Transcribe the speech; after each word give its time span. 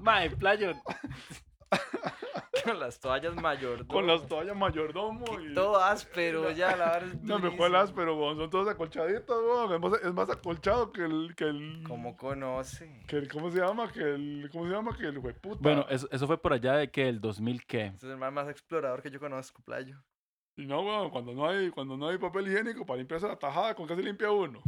Mae, 0.00 0.30
playo. 0.30 0.72
Con 2.64 2.78
las 2.78 3.00
toallas 3.00 3.34
mayor. 3.34 3.86
Con 3.86 4.06
las 4.06 4.26
toallas 4.26 4.56
mayordomo 4.56 5.24
y... 5.40 5.54
Todo 5.54 5.82
áspero, 5.82 6.50
ya 6.52 6.76
la 6.76 6.92
verdad 6.92 7.08
es 7.14 7.22
No, 7.22 7.38
me 7.38 7.50
fue 7.50 7.66
el 7.66 7.74
áspero, 7.74 8.16
weón. 8.16 8.36
Son 8.38 8.48
todos 8.48 8.68
acolchaditos, 8.68 9.36
weón. 9.42 9.72
Es 9.74 9.80
más, 9.80 10.02
es 10.02 10.14
más 10.14 10.30
acolchado 10.30 10.92
que 10.92 11.02
el... 11.04 11.34
Que 11.36 11.44
el 11.44 11.82
¿Cómo 11.86 12.16
conoce? 12.16 13.02
que 13.06 13.16
el- 13.16 13.28
¿Cómo 13.28 13.50
se 13.50 13.58
llama? 13.60 13.90
Que 13.92 14.00
el... 14.00 14.48
¿Cómo 14.52 14.66
se 14.66 14.72
llama? 14.72 14.96
Que 14.96 15.06
el 15.06 15.18
hueputa. 15.18 15.58
Bueno, 15.60 15.84
eso, 15.90 16.08
eso 16.10 16.26
fue 16.26 16.40
por 16.40 16.52
allá 16.52 16.74
de 16.74 16.90
que 16.90 17.08
el 17.08 17.20
2000 17.20 17.66
qué. 17.66 17.86
Ese 17.86 18.06
es 18.06 18.12
el 18.12 18.16
man 18.18 18.32
más 18.32 18.48
explorador 18.48 19.02
que 19.02 19.10
yo 19.10 19.18
conozco, 19.20 19.60
playo. 19.62 19.98
Y 20.56 20.66
no, 20.66 20.80
weón, 20.82 21.10
cuando 21.10 21.32
no 21.34 21.46
hay, 21.48 21.70
cuando 21.70 21.96
no 21.96 22.08
hay 22.08 22.16
papel 22.18 22.46
higiénico 22.48 22.86
para 22.86 22.98
limpiarse 22.98 23.26
la 23.26 23.36
tajada, 23.36 23.74
¿con 23.74 23.86
qué 23.88 23.96
se 23.96 24.02
limpia 24.02 24.30
uno? 24.30 24.62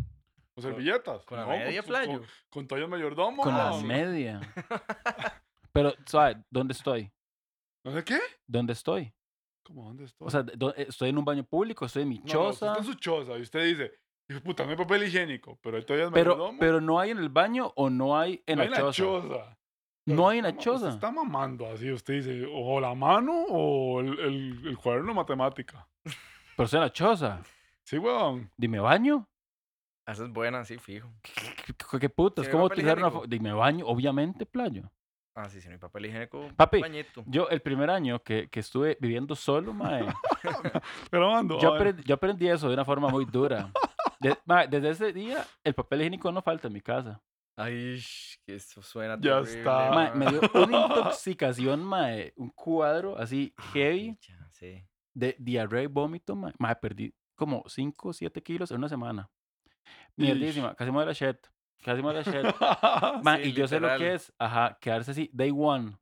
Con 0.56 0.62
servilletas. 0.62 1.22
con 1.26 1.38
la 1.38 1.44
No, 1.44 1.50
media, 1.50 1.82
con, 1.82 1.88
playo. 1.88 2.18
Con, 2.20 2.26
con 2.48 2.66
toallas 2.66 2.88
mayordomo. 2.88 3.42
Con 3.42 3.54
la 3.54 3.76
media. 3.76 4.40
Pero, 5.72 5.92
¿sabes? 6.06 6.38
¿Dónde 6.50 6.72
estoy? 6.72 7.12
¿No 7.84 7.92
sé 7.92 8.02
qué? 8.02 8.18
¿Dónde 8.46 8.72
estoy? 8.72 9.12
¿Cómo? 9.62 9.84
¿Dónde 9.84 10.04
estoy? 10.04 10.26
O 10.26 10.30
sea, 10.30 10.40
eh, 10.76 10.86
¿estoy 10.88 11.10
en 11.10 11.18
un 11.18 11.24
baño 11.26 11.44
público? 11.44 11.84
¿Estoy 11.84 12.04
en 12.04 12.08
mi 12.08 12.18
No, 12.20 12.22
no, 12.24 12.24
usted 12.24 12.38
choza? 12.38 12.66
está 12.68 12.78
en 12.78 12.84
su 12.86 12.94
choza 12.94 13.36
y 13.38 13.42
usted 13.42 13.64
dice, 13.64 14.40
puta, 14.40 14.64
no 14.64 14.70
hay 14.70 14.76
papel 14.76 15.02
higiénico, 15.04 15.58
pero 15.62 15.76
hay 15.76 15.84
toallas 15.84 16.10
pero, 16.14 16.30
mayordomo. 16.32 16.58
pero 16.58 16.80
no 16.80 16.98
hay 16.98 17.10
en 17.10 17.18
el 17.18 17.28
baño 17.28 17.70
o 17.76 17.90
no 17.90 18.18
hay 18.18 18.42
en 18.46 18.56
no 18.58 18.64
la 18.64 18.70
hay 18.70 18.70
la 18.70 18.92
choza. 18.92 19.02
choza. 19.28 19.58
No 20.06 20.28
hay 20.30 20.38
en 20.38 20.44
la 20.44 20.56
choza. 20.56 20.88
está 20.88 21.10
mamando 21.10 21.66
así, 21.70 21.90
usted 21.92 22.14
dice, 22.14 22.46
o 22.50 22.80
la 22.80 22.94
mano 22.94 23.44
o 23.50 24.00
el, 24.00 24.18
el, 24.20 24.66
el 24.68 24.78
cuaderno 24.78 25.08
de 25.08 25.14
matemática. 25.16 25.86
Pero 26.56 26.64
estoy 26.64 26.78
en 26.78 26.82
la 26.84 26.92
choza. 26.92 27.42
Sí, 27.84 27.98
weón. 27.98 28.50
Dime 28.56 28.78
baño. 28.80 29.28
Esa 30.06 30.24
es 30.24 30.30
buena, 30.30 30.64
sí, 30.64 30.78
fijo. 30.78 31.08
¿Qué, 31.22 31.74
qué, 31.74 31.98
qué 31.98 32.08
putas? 32.08 32.44
¿Tiene 32.44 32.52
¿Cómo 32.52 32.64
utilizar 32.66 32.98
una 32.98 33.10
Dime 33.26 33.52
baño, 33.52 33.86
obviamente, 33.86 34.46
playo. 34.46 34.90
Ah, 35.34 35.50
sí, 35.50 35.60
si 35.60 35.68
no 35.68 35.72
hay 35.74 35.78
papel 35.78 36.06
higiénico, 36.06 36.48
Papi, 36.56 36.80
bañito. 36.80 37.22
Yo, 37.26 37.48
el 37.50 37.60
primer 37.60 37.90
año 37.90 38.22
que, 38.22 38.48
que 38.48 38.60
estuve 38.60 38.96
viviendo 39.00 39.34
solo, 39.34 39.74
mae, 39.74 40.06
Grabando. 41.12 41.58
yo, 41.60 41.68
a 41.68 41.72
ver. 41.72 41.80
aprendí, 41.88 42.02
yo 42.04 42.14
aprendí 42.14 42.48
eso 42.48 42.68
de 42.68 42.74
una 42.74 42.84
forma 42.84 43.08
muy 43.08 43.24
dura. 43.26 43.70
De- 44.20 44.38
mae, 44.46 44.66
desde 44.68 44.90
ese 44.90 45.12
día, 45.12 45.44
el 45.62 45.74
papel 45.74 46.00
higiénico 46.00 46.32
no 46.32 46.40
falta 46.40 46.68
en 46.68 46.72
mi 46.72 46.80
casa. 46.80 47.20
Ay, 47.58 48.00
que 48.46 48.54
eso 48.54 48.80
suena 48.82 49.16
Ya 49.20 49.42
terrible, 49.42 49.58
está. 49.58 49.90
Mae, 49.90 50.14
me 50.14 50.26
dio 50.26 50.40
una 50.54 50.80
intoxicación, 50.86 51.84
mae, 51.84 52.32
un 52.36 52.50
cuadro 52.50 53.18
así 53.18 53.52
heavy 53.72 54.10
Ay, 54.10 54.18
ya, 54.28 54.48
sí. 54.52 54.86
de 55.14 55.36
diarrea 55.38 55.82
y 55.82 55.86
vómito, 55.86 56.34
mae. 56.36 56.54
Mae, 56.58 56.76
perdí 56.76 57.12
como 57.34 57.62
5 57.66 58.08
o 58.08 58.12
7 58.14 58.42
kilos 58.42 58.70
en 58.70 58.78
una 58.78 58.88
semana. 58.88 59.28
Mierdísima, 60.16 60.74
casi 60.74 60.90
da 60.90 61.04
la 61.04 61.12
shit. 61.12 61.36
Casi 61.82 62.02
da 62.02 62.12
la 62.12 62.22
shit. 62.22 62.44
Sí, 63.42 63.48
y 63.48 63.52
yo 63.52 63.68
sé 63.68 63.80
lo 63.80 63.88
que 63.98 64.14
es, 64.14 64.32
ajá, 64.38 64.78
quedarse 64.80 65.10
así, 65.10 65.30
day 65.32 65.50
one, 65.54 65.98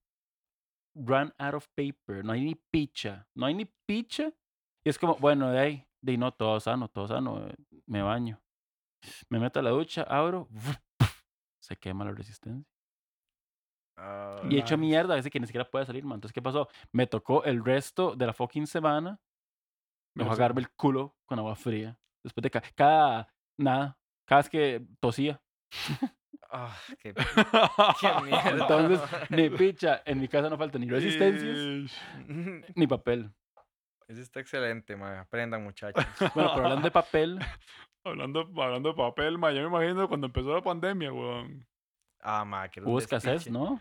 run 0.94 1.32
out 1.38 1.54
of 1.54 1.68
paper, 1.74 2.24
no 2.24 2.32
hay 2.32 2.44
ni 2.44 2.54
picha, 2.54 3.26
no 3.34 3.46
hay 3.46 3.54
ni 3.54 3.64
picha. 3.86 4.32
Y 4.84 4.88
es 4.90 4.98
como, 4.98 5.16
bueno, 5.16 5.50
de 5.50 5.58
ahí, 5.58 5.88
de 6.02 6.12
ahí, 6.12 6.18
no, 6.18 6.32
todo 6.32 6.60
sano, 6.60 6.88
todo 6.88 7.08
sano, 7.08 7.46
eh, 7.48 7.54
me 7.86 8.02
baño. 8.02 8.40
Me 9.28 9.38
meto 9.38 9.60
a 9.60 9.62
la 9.62 9.70
ducha, 9.70 10.02
abro, 10.02 10.48
se 11.60 11.76
quema 11.76 12.04
la 12.04 12.12
resistencia. 12.12 12.70
Ah, 13.96 14.40
Y 14.50 14.56
he 14.56 14.60
hecho 14.60 14.76
mierda, 14.76 15.14
así 15.14 15.30
que 15.30 15.38
ni 15.40 15.46
siquiera 15.46 15.68
puede 15.70 15.86
salir, 15.86 16.04
man. 16.04 16.16
Entonces, 16.16 16.32
¿qué 16.34 16.42
pasó? 16.42 16.68
Me 16.92 17.06
tocó 17.06 17.44
el 17.44 17.64
resto 17.64 18.14
de 18.16 18.26
la 18.26 18.32
fucking 18.32 18.66
semana 18.66 19.20
Me 20.16 20.22
enjuagarme 20.24 20.60
el 20.60 20.70
culo 20.70 21.16
con 21.26 21.38
agua 21.38 21.54
fría. 21.56 21.98
Después 22.22 22.42
de 22.42 22.50
ca- 22.50 22.62
cada, 22.74 23.32
nada, 23.58 23.98
cada 24.24 24.40
vez 24.42 24.48
que 24.50 24.82
tosía. 25.00 25.40
ah, 26.50 26.76
qué, 27.00 27.14
qué 28.00 28.08
mierda. 28.22 28.50
Entonces, 28.50 29.00
ni 29.30 29.50
picha, 29.56 30.02
en 30.04 30.20
mi 30.20 30.28
casa 30.28 30.48
no 30.50 30.56
falta 30.58 30.78
ni 30.78 30.88
resistencias. 30.88 31.92
Ni 32.76 32.86
papel. 32.86 33.30
Eso 34.06 34.20
está 34.20 34.40
excelente, 34.40 34.96
man. 34.96 35.16
Aprendan, 35.18 35.62
muchachos. 35.64 36.04
Bueno, 36.34 36.50
pero 36.54 36.64
hablando 36.66 36.82
de 36.82 36.90
papel, 36.90 37.38
Hablando, 38.06 38.40
hablando 38.40 38.90
de 38.90 38.94
papel, 38.94 39.38
ma, 39.38 39.50
yo 39.50 39.62
me 39.62 39.68
imagino 39.68 40.06
cuando 40.08 40.26
empezó 40.26 40.54
la 40.54 40.60
pandemia, 40.62 41.10
weón. 41.10 41.66
Ah, 42.20 42.44
ma, 42.44 42.68
que 42.68 42.82
hubo 42.82 42.98
escasez. 42.98 43.50
¿no? 43.50 43.80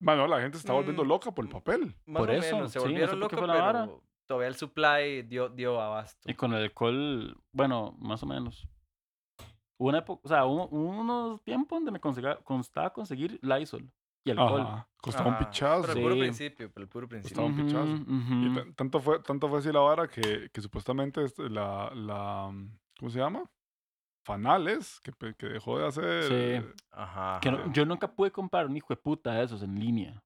Bueno, 0.00 0.26
la 0.26 0.40
gente 0.40 0.58
se 0.58 0.62
está 0.62 0.72
volviendo 0.72 1.04
Mm. 1.04 1.08
loca 1.08 1.30
por 1.30 1.44
el 1.44 1.50
papel. 1.50 1.94
Más 2.06 2.20
Por 2.20 2.30
o 2.30 2.32
eso, 2.32 2.56
menos, 2.56 2.72
se 2.72 2.80
sí, 2.80 2.84
no 2.84 2.88
sé 2.88 2.88
volvieron 2.88 3.20
locos, 3.20 3.40
pero 3.40 4.02
todavía 4.26 4.48
el 4.48 4.56
supply 4.56 5.22
dio, 5.22 5.48
dio 5.48 5.80
abasto. 5.80 6.28
Y 6.28 6.34
con 6.34 6.52
el 6.54 6.62
alcohol, 6.64 7.40
bueno, 7.52 7.94
más 8.00 8.20
o 8.24 8.26
menos. 8.26 8.66
Una 9.88 9.98
época, 9.98 10.20
o 10.24 10.28
sea, 10.28 10.44
hubo 10.46 10.66
unos 10.68 11.42
tiempos 11.42 11.76
donde 11.78 11.90
me 11.90 12.00
conseguía- 12.00 12.36
constaba 12.44 12.92
conseguir 12.92 13.38
Lysol 13.42 13.90
y 14.24 14.30
alcohol. 14.30 14.60
Ajá. 14.60 14.88
Costaba 14.98 15.30
un 15.30 15.38
pichazo. 15.38 15.82
Pero 15.88 15.92
el 15.98 16.02
puro 16.02 16.14
Sí. 16.14 16.20
principio, 16.20 16.70
pero 16.72 16.84
el 16.84 16.88
puro 16.88 17.08
Costaba 17.08 17.22
principio. 17.48 17.82
un 17.82 18.46
pichazo. 18.56 18.68
Y 18.68 18.72
tanto 18.74 19.00
fue, 19.00 19.18
tanto 19.20 19.48
fue 19.48 19.58
así 19.58 19.72
la 19.72 19.80
vara 19.80 20.06
que, 20.08 20.48
que 20.52 20.60
supuestamente 20.60 21.24
este, 21.24 21.48
la, 21.50 21.90
la, 21.94 22.50
mm, 22.52 22.78
¿cómo 22.98 23.10
se 23.10 23.18
llama? 23.18 23.42
Fanales, 24.24 25.00
que, 25.00 25.12
que 25.34 25.46
dejó 25.48 25.78
de 25.78 25.86
hacer. 25.88 26.22
Sí. 26.62 26.74
Ajá. 26.92 27.40
Que 27.40 27.50
no- 27.50 27.58
ajá. 27.58 27.72
yo 27.72 27.84
nunca 27.84 28.12
pude 28.14 28.30
comprar 28.30 28.66
un 28.66 28.76
hijo 28.76 28.86
de 28.90 28.96
puta 28.96 29.32
de 29.34 29.42
esos 29.44 29.62
en 29.62 29.74
línea. 29.80 30.22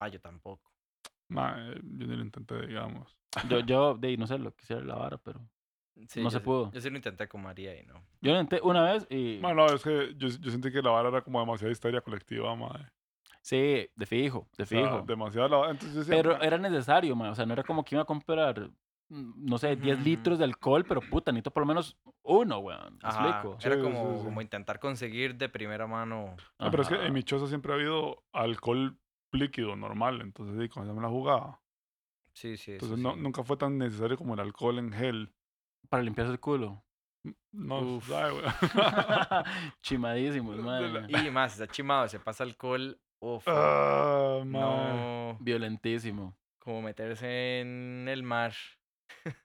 Ah, 0.00 0.08
yo 0.08 0.20
tampoco. 0.20 0.70
Ma, 1.30 1.56
yo 1.82 2.06
ni 2.06 2.16
lo 2.16 2.22
intenté, 2.22 2.66
digamos. 2.66 3.16
Yo, 3.48 3.60
yo, 3.66 3.94
de 3.94 4.08
ahí, 4.08 4.16
no 4.18 4.26
sé 4.26 4.38
lo 4.38 4.54
que 4.54 4.64
hiciera 4.64 4.82
la 4.82 4.96
vara, 4.96 5.16
pero 5.16 5.40
Sí, 6.08 6.20
No 6.22 6.30
se 6.30 6.38
sí- 6.38 6.44
pudo. 6.44 6.70
Yo 6.72 6.80
sí 6.80 6.90
lo 6.90 6.96
intenté 6.96 7.28
con 7.28 7.42
María 7.42 7.78
y 7.80 7.84
no. 7.86 7.94
yo 8.20 8.32
lo 8.32 8.40
intenté 8.40 8.60
una 8.66 8.82
vez 8.82 9.06
y... 9.10 9.38
Bueno, 9.40 9.72
es 9.72 9.82
que 9.82 10.14
yo, 10.16 10.28
yo 10.28 10.50
sentí 10.50 10.70
que 10.70 10.82
la 10.82 10.90
vara 10.90 11.08
era 11.08 11.22
como 11.22 11.40
demasiada 11.40 11.72
histeria 11.72 12.00
colectiva, 12.00 12.54
ma. 12.54 12.92
Sí, 13.42 13.88
de 13.96 14.06
fijo, 14.06 14.46
de 14.56 14.64
O 14.64 14.66
sea, 14.66 14.78
fijo. 14.78 15.02
demasiada 15.06 15.48
la. 15.48 15.70
Entonces 15.70 16.06
Pero 16.08 16.40
era 16.42 16.58
necesario, 16.58 17.16
ma, 17.16 17.30
O 17.30 17.34
sea, 17.34 17.46
no 17.46 17.52
era 17.54 17.62
como 17.62 17.82
que 17.84 17.94
iba 17.94 18.02
a 18.02 18.06
comprar, 18.06 18.70
mm, 19.08 19.46
no 19.46 19.56
sé, 19.58 19.76
10 19.76 19.96
Ujú, 19.96 20.04
litros 20.04 20.38
de 20.38 20.44
alcohol, 20.44 20.84
pero 20.86 21.00
puta, 21.00 21.32
necesito 21.32 21.50
por 21.50 21.62
lo 21.62 21.66
menos 21.66 21.96
uno, 22.22 22.58
weón. 22.58 22.98
¿Me 23.02 23.08
Ajá. 23.08 23.30
explico? 23.42 23.58
Era 23.64 23.76
Sí, 23.76 23.82
como, 23.82 24.10
sí, 24.12 24.18
sí. 24.18 24.24
como 24.24 24.42
intentar 24.42 24.78
conseguir 24.78 25.34
de 25.36 25.48
primera 25.48 25.86
mano. 25.86 26.36
no, 26.58 26.70
pero 26.70 26.82
es 26.82 26.88
que 26.88 26.94
en 27.06 27.12
mi 27.12 27.22
choza 27.22 27.46
siempre 27.46 27.72
ha 27.72 27.76
habido 27.76 28.22
alcohol 28.32 28.98
líquido 29.32 29.74
normal. 29.76 30.20
Entonces, 30.20 30.60
sí, 30.60 30.68
cuando 30.68 30.94
me 30.94 31.00
la 31.02 31.08
jugaba. 31.08 31.60
Sí, 32.34 32.56
sí. 32.56 32.72
Entonces, 32.72 32.98
no, 32.98 33.14
sí. 33.14 33.20
nunca 33.20 33.42
fue 33.42 33.56
tan 33.56 33.78
necesario 33.78 34.16
como 34.18 34.34
el 34.34 34.40
alcohol 34.40 34.78
en 34.78 34.92
gel. 34.92 35.32
Para 35.88 36.02
limpiarse 36.02 36.32
el 36.32 36.40
culo. 36.40 36.84
No, 37.52 38.00
sabe, 38.02 38.32
güey. 38.32 38.44
Chimadísimos, 39.82 40.56
madre. 40.58 41.06
Y 41.08 41.30
más, 41.30 41.52
está 41.58 41.66
chimado, 41.66 42.08
se 42.08 42.18
pasa 42.20 42.44
alcohol. 42.44 42.98
Uf, 43.22 43.44
Ah, 43.46 44.40
ma. 44.46 44.58
no. 44.60 45.36
Violentísimo. 45.40 46.36
Como 46.58 46.80
meterse 46.82 47.60
en 47.60 48.06
el 48.08 48.22
mar. 48.22 48.54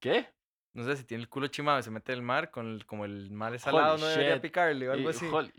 ¿Qué? 0.00 0.28
No 0.74 0.84
sé 0.84 0.96
si 0.96 1.04
tiene 1.04 1.22
el 1.22 1.28
culo 1.28 1.46
chimado 1.46 1.78
y 1.78 1.82
se 1.84 1.90
mete 1.90 2.12
en 2.12 2.18
el 2.18 2.24
mar, 2.24 2.50
con 2.50 2.66
el- 2.66 2.84
como 2.84 3.04
el 3.04 3.30
mar 3.30 3.54
es 3.54 3.64
Holy 3.66 3.76
salado, 3.76 3.96
no 3.98 4.06
debería 4.06 4.40
picarle 4.42 4.88
o 4.88 4.92
algo 4.92 5.08
Y- 5.08 5.10
así. 5.10 5.26
holy 5.26 5.52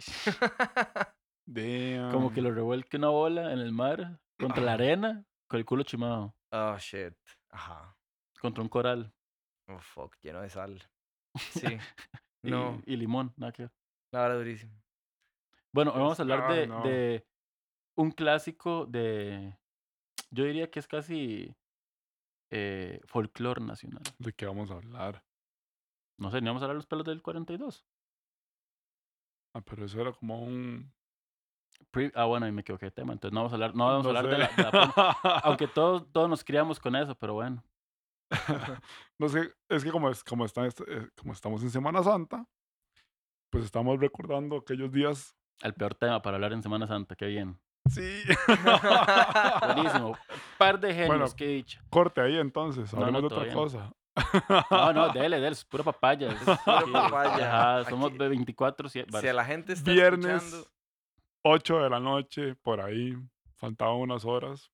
Damn. 1.48 2.12
Como 2.12 2.34
que 2.34 2.42
lo 2.42 2.52
revuelque 2.52 2.98
una 2.98 3.10
bola 3.10 3.54
en 3.54 3.60
el 3.60 3.72
mar 3.72 4.20
contra 4.40 4.62
la 4.64 4.74
arena 4.74 5.24
con 5.48 5.60
el 5.60 5.66
culo 5.66 5.84
chimado. 5.84 6.36
oh, 6.52 6.78
shit. 6.80 7.14
Ajá. 7.50 7.96
Contra 8.42 8.62
un 8.62 8.70
coral. 8.70 9.14
Oh, 9.68 9.80
fuck, 9.80 10.16
lleno 10.22 10.42
de 10.42 10.50
sal. 10.50 10.82
Sí. 11.52 11.66
y- 12.44 12.52
No, 12.52 12.82
Y, 12.86 12.96
limón, 12.98 13.34
nada 13.38 13.52
que 13.52 13.64
ver. 13.64 13.72
la 14.12 14.22
verdad 14.22 14.38
durísimo. 14.38 14.74
Bueno, 15.72 15.92
hoy 15.92 16.00
vamos 16.00 16.20
a 16.20 16.24
hablar 16.24 16.54
de, 16.54 16.68
no. 16.68 16.84
de 16.84 17.26
un 17.96 18.12
clásico 18.12 18.86
de. 18.86 19.58
Yo 20.32 20.44
diría 20.46 20.70
que 20.70 20.80
es 20.80 20.88
casi 20.88 21.56
eh, 22.52 23.02
folclore 23.06 23.62
nacional. 23.62 24.04
¿De 24.20 24.34
qué 24.34 24.46
vamos 24.46 24.72
a 24.72 24.76
hablar? 24.76 25.24
No 26.18 26.32
sé, 26.32 26.40
ni 26.42 26.48
vamos 26.48 26.62
a 26.62 26.66
hablar 26.66 26.76
de 26.76 26.80
los 26.80 26.88
pelos 26.88 27.06
del 27.06 27.22
42. 27.22 27.86
Ah, 29.54 29.62
pero 29.62 29.86
eso 29.86 30.00
era 30.02 30.12
como 30.14 30.42
un... 30.42 30.92
Pre- 31.92 32.12
ah, 32.16 32.26
bueno, 32.26 32.48
y 32.48 32.52
me 32.52 32.62
equivoqué 32.62 32.86
de 32.88 32.92
tema. 32.92 33.14
Entonces 33.14 33.34
no 33.34 33.40
vamos 33.42 33.54
a 33.54 33.56
hablar, 33.56 33.76
no 33.76 33.86
vamos 33.86 34.06
a 34.06 34.12
no 34.12 34.18
hablar 34.18 34.32
de 34.32 34.38
la, 34.38 34.48
de 34.48 34.64
la 34.64 35.12
Aunque 35.44 35.68
todos, 35.68 36.12
todos 36.12 36.30
nos 36.30 36.44
criamos 36.44 36.80
con 36.80 36.96
eso, 36.96 37.16
pero 37.16 37.34
bueno. 37.34 37.64
no 39.20 39.30
sé, 39.30 39.54
es 39.70 39.84
que 39.84 39.92
como, 39.92 40.10
es, 40.10 40.24
como, 40.24 40.46
está, 40.46 40.66
este- 40.66 40.84
eh, 40.88 41.08
como 41.16 41.34
estamos 41.34 41.62
en 41.64 41.70
Semana 41.70 42.04
Santa, 42.04 42.46
pues 43.52 43.66
estamos 43.66 44.00
recordando 44.00 44.58
aquellos 44.58 44.92
días. 44.92 45.36
El 45.62 45.74
peor 45.74 45.96
tema 45.96 46.22
para 46.22 46.36
hablar 46.36 46.54
en 46.54 46.62
Semana 46.64 46.88
Santa, 46.88 47.16
qué 47.16 47.28
bien. 47.28 47.60
Sí. 47.90 48.24
Buenísimo. 49.76 50.18
Par 50.58 50.80
de 50.80 50.90
genios, 50.94 51.08
Bueno. 51.08 51.26
qué 51.38 51.48
dicha. 51.48 51.82
Corte 51.90 52.22
ahí 52.22 52.38
entonces, 52.38 52.92
No, 52.94 53.00
hablemos 53.00 53.24
no, 53.24 53.30
de 53.30 53.36
otra 53.36 53.54
cosa. 53.54 53.94
No, 54.72 54.94
no, 54.94 55.10
dele, 55.10 55.38
dele, 55.40 55.50
es 55.52 55.64
pura 55.66 55.84
papaya. 55.84 56.32
es- 56.32 56.40
pura 56.40 56.82
sí, 56.86 56.92
papaya. 56.92 57.80
Ajá, 57.82 57.90
somos 57.90 58.18
de 58.18 58.28
24, 58.30 58.90
sí, 58.90 59.04
si 59.22 59.28
a 59.28 59.34
la 59.34 59.46
gente 59.46 59.74
está 59.74 59.92
Viernes, 59.92 60.44
escuchando, 60.44 60.70
8 61.44 61.80
de 61.84 61.90
la 61.90 62.00
noche, 62.00 62.56
por 62.56 62.82
ahí, 62.82 63.16
faltaban 63.56 63.96
unas 63.98 64.26
horas 64.26 64.72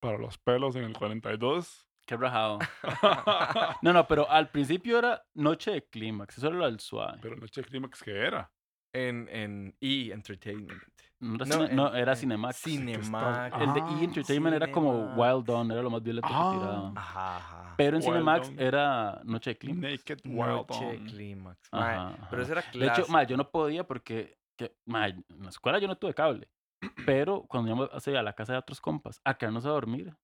para 0.00 0.18
los 0.18 0.38
pelos 0.38 0.76
en 0.76 0.84
el 0.84 0.92
42. 0.96 1.87
Qué 2.08 2.16
rajado. 2.16 2.58
No, 3.82 3.92
no, 3.92 4.06
pero 4.08 4.28
al 4.30 4.48
principio 4.48 4.98
era 4.98 5.22
noche 5.34 5.70
de 5.72 5.84
clímax, 5.86 6.38
eso 6.38 6.48
era 6.48 6.56
lo 6.56 6.64
del 6.64 6.80
suave. 6.80 7.18
Pero 7.20 7.36
noche 7.36 7.60
de 7.60 7.66
clímax 7.68 8.02
que 8.02 8.10
era. 8.16 8.50
En, 8.94 9.28
en 9.30 9.76
E! 9.80 10.10
Entertainment. 10.12 10.82
No 11.20 11.34
era, 11.34 11.44
No, 11.46 11.54
cine- 11.66 11.74
no, 11.74 11.88
en- 11.88 11.96
era 11.96 12.12
en 12.12 12.18
Cinemax. 12.18 12.56
Cinemax. 12.56 13.54
El 13.60 13.74
de 13.74 13.80
Ah, 13.82 13.96
E! 14.00 14.04
Entertainment 14.04 14.56
era 14.56 14.72
como. 14.72 15.14
Wild 15.16 15.44
Dawn, 15.44 15.70
era 15.70 15.82
lo 15.82 15.90
más 15.90 16.02
violento 16.02 16.28
Ah. 16.32 16.50
que 16.52 16.58
tiraba. 16.58 16.92
Ajá, 16.96 17.36
ajá. 17.36 17.74
Pero 17.76 17.96
en 17.98 18.02
Wild 18.02 18.12
Cinemax 18.14 18.46
Dawn. 18.48 18.60
era 18.60 19.20
Noche 19.24 19.50
de 19.50 19.58
Clímax. 19.58 19.82
Naked 19.92 20.18
Wild 20.24 20.38
Noche 20.48 20.84
Dawn. 20.84 21.06
Clímax. 21.06 21.68
Ajá, 21.72 22.28
Pero 22.30 22.42
eso 22.42 22.52
era 22.52 22.62
De 22.62 22.70
clásico. 22.70 23.02
hecho, 23.06 23.12
ma, 23.12 23.22
yo 23.24 23.36
no 23.36 23.50
podía 23.50 23.84
porque 23.84 24.38
que, 24.56 24.74
ma, 24.86 25.08
en 25.08 25.24
la 25.42 25.50
escuela 25.50 25.78
yo 25.78 25.86
no 25.86 25.96
tuve 25.98 26.14
cable. 26.14 26.48
Pero 27.04 27.42
cuando 27.42 27.68
íbamos 27.68 27.90
a 28.08 28.22
la 28.22 28.32
casa 28.32 28.52
de 28.54 28.58
otros 28.60 28.80
compas 28.80 29.20
a 29.24 29.34
quedarnos 29.34 29.66
a 29.66 29.70
dormir, 29.70 30.14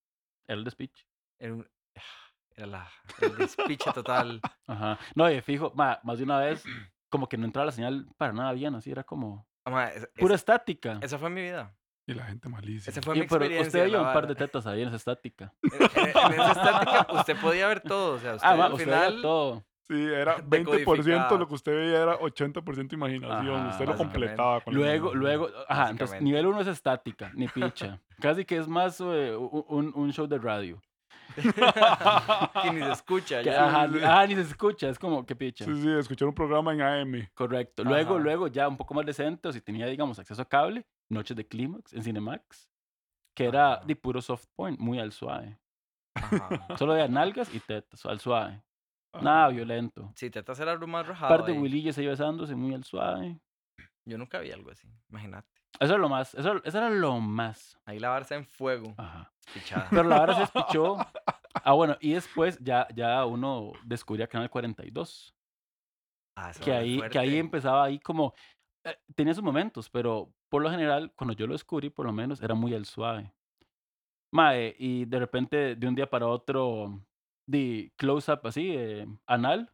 era 0.46 0.58
el 0.58 0.64
despiche. 0.64 1.04
Era, 1.38 1.54
un- 1.54 1.68
era 2.56 2.66
la, 2.66 2.88
el 3.20 3.36
despiche 3.36 3.92
total. 3.92 4.40
Ajá. 4.66 4.98
No, 5.14 5.30
y 5.30 5.40
fijo, 5.40 5.72
ma, 5.74 5.98
más 6.02 6.18
de 6.18 6.24
una 6.24 6.38
vez, 6.38 6.64
como 7.08 7.28
que 7.28 7.36
no 7.36 7.44
entraba 7.44 7.66
la 7.66 7.72
señal 7.72 8.06
para 8.16 8.32
nada 8.32 8.52
bien, 8.52 8.74
así 8.74 8.90
era 8.90 9.04
como 9.04 9.46
Ah, 9.66 9.90
pura 10.18 10.34
estática. 10.34 10.98
esa 11.02 11.18
fue 11.18 11.30
mi 11.30 11.40
vida. 11.42 11.74
Y 12.06 12.12
la 12.12 12.24
gente 12.26 12.50
malísima. 12.50 12.92
Esa 12.92 13.00
fue 13.00 13.16
Y- 13.16 13.20
mi 13.20 13.26
pero 13.26 13.36
experiencia. 13.44 13.66
usted 13.68 13.84
veía 13.84 13.96
la 14.02 14.08
un 14.08 14.12
par 14.12 14.26
de 14.26 14.34
tetas 14.34 14.66
ahí 14.66 14.82
en 14.82 14.88
esa 14.88 14.96
estática. 14.96 15.54
En, 15.62 15.82
en- 15.82 16.10
en 16.16 16.32
esa 16.40 16.52
estática 16.52 17.06
usted 17.12 17.36
podía 17.40 17.66
ver 17.68 17.80
todo. 17.80 18.16
O 18.16 18.18
sea, 18.18 18.34
usted 18.36 18.46
Ah, 18.48 18.56
ma, 18.56 18.66
al 18.66 18.72
usted 18.74 18.86
veía 18.86 18.98
final. 19.06 19.22
todo. 19.22 19.64
Sí, 19.86 20.02
era 20.02 20.38
20% 20.38 20.64
decodificada. 20.78 21.38
lo 21.38 21.46
que 21.48 21.54
usted 21.54 21.72
veía 21.76 22.02
era 22.02 22.18
80% 22.18 22.92
imaginación. 22.94 23.54
Ajá, 23.54 23.68
usted 23.70 23.86
lo 23.86 23.96
completaba 23.96 24.60
con 24.62 24.72
la 24.74 24.80
Luego, 24.80 25.12
imaginación. 25.14 25.20
luego, 25.48 25.64
ajá, 25.68 25.90
entonces 25.90 26.22
nivel 26.22 26.46
uno 26.46 26.60
es 26.62 26.66
estática, 26.68 27.30
ni 27.34 27.48
picha. 27.48 28.00
Casi 28.20 28.44
que 28.46 28.56
es 28.56 28.66
más 28.68 28.98
eh, 29.00 29.34
un, 29.36 29.92
un 29.94 30.12
show 30.12 30.26
de 30.26 30.38
radio. 30.38 30.80
que 32.62 32.70
ni 32.72 32.80
se 32.80 32.92
escucha. 32.92 33.38
Que, 33.42 33.46
ya. 33.50 33.66
ajá, 33.66 33.86
sí, 33.86 33.92
ni- 33.94 33.98
sí. 33.98 34.04
ajá, 34.04 34.26
ni 34.26 34.34
se 34.34 34.40
escucha, 34.42 34.88
es 34.88 34.98
como, 34.98 35.24
qué 35.26 35.34
picha. 35.36 35.64
Sí, 35.64 35.74
sí, 35.82 35.90
escuchar 35.90 36.28
un 36.28 36.34
programa 36.34 36.72
en 36.72 36.82
AM. 36.82 37.28
Correcto. 37.34 37.84
Luego, 37.84 38.14
Ajá. 38.14 38.22
luego 38.22 38.46
ya 38.48 38.68
un 38.68 38.76
poco 38.76 38.94
más 38.94 39.04
decente, 39.06 39.48
o 39.48 39.52
si 39.52 39.60
tenía, 39.60 39.86
digamos, 39.86 40.18
acceso 40.18 40.40
a 40.42 40.48
cable, 40.48 40.86
Noches 41.10 41.36
de 41.36 41.46
Clímax 41.46 41.92
en 41.92 42.02
Cinemax, 42.02 42.68
que 43.36 43.44
era 43.46 43.74
Ajá. 43.74 43.84
de 43.84 43.96
puro 43.96 44.20
soft 44.22 44.46
point, 44.54 44.78
muy 44.78 44.98
al 44.98 45.12
suave. 45.12 45.58
Ajá. 46.14 46.76
Solo 46.78 46.94
de 46.94 47.08
nalgas 47.08 47.52
y 47.54 47.60
tetas, 47.60 48.04
al 48.06 48.20
suave. 48.20 48.62
Nada 49.20 49.48
violento. 49.48 50.12
Sí, 50.16 50.28
te 50.30 50.40
hacer 50.40 50.68
algo 50.68 50.86
más 50.86 51.06
rajado. 51.06 51.36
par 51.36 51.44
de 51.46 51.52
ahí. 51.52 51.58
Willillas 51.58 51.96
ahí 51.98 52.06
besándose, 52.06 52.54
muy 52.54 52.74
al 52.74 52.84
suave. 52.84 53.38
Yo 54.04 54.18
nunca 54.18 54.38
vi 54.40 54.50
algo 54.50 54.70
así. 54.70 54.88
Imagínate. 55.08 55.48
Eso 55.80 55.92
era 55.92 55.98
lo 55.98 56.08
más, 56.08 56.34
eso, 56.34 56.62
eso 56.64 56.78
era 56.78 56.90
lo 56.90 57.20
más. 57.20 57.78
Ahí 57.84 57.98
la 57.98 58.08
barza 58.10 58.34
en 58.36 58.46
fuego. 58.46 58.94
Ajá. 58.96 59.32
Pichada. 59.52 59.86
Pero 59.90 60.04
la 60.04 60.20
verdad 60.20 60.34
se 60.34 60.40
despichó. 60.42 60.96
Ah, 61.62 61.72
bueno, 61.72 61.96
y 62.00 62.12
después 62.14 62.58
ya, 62.60 62.88
ya 62.96 63.24
uno 63.24 63.70
descubría 63.84 64.26
Canal 64.26 64.50
42. 64.50 65.34
Ah, 66.36 66.50
eso 66.50 66.62
que 66.64 66.72
ahí, 66.72 66.96
que 67.08 67.18
ahí 67.18 67.28
fuerte. 67.28 67.38
empezaba 67.38 67.84
ahí 67.84 68.00
como... 68.00 68.34
eh, 68.84 68.98
tenía 69.14 69.32
sus 69.34 69.44
momentos, 69.44 69.88
pero 69.88 70.34
por 70.50 70.62
lo 70.62 70.70
general, 70.70 71.12
cuando 71.14 71.32
yo 71.32 71.46
lo 71.46 71.52
descubrí, 71.54 71.90
por 71.90 72.06
lo 72.06 72.12
menos, 72.12 72.42
era 72.42 72.54
muy 72.54 72.74
al 72.74 72.86
suave. 72.86 73.32
Mae, 74.32 74.74
y 74.78 75.04
de 75.04 75.18
repente, 75.20 75.76
de 75.76 75.86
un 75.86 75.94
día 75.94 76.10
para 76.10 76.26
otro, 76.26 77.00
de 77.46 77.92
close-up 77.96 78.40
así, 78.44 78.74
eh, 78.76 79.06
anal. 79.26 79.70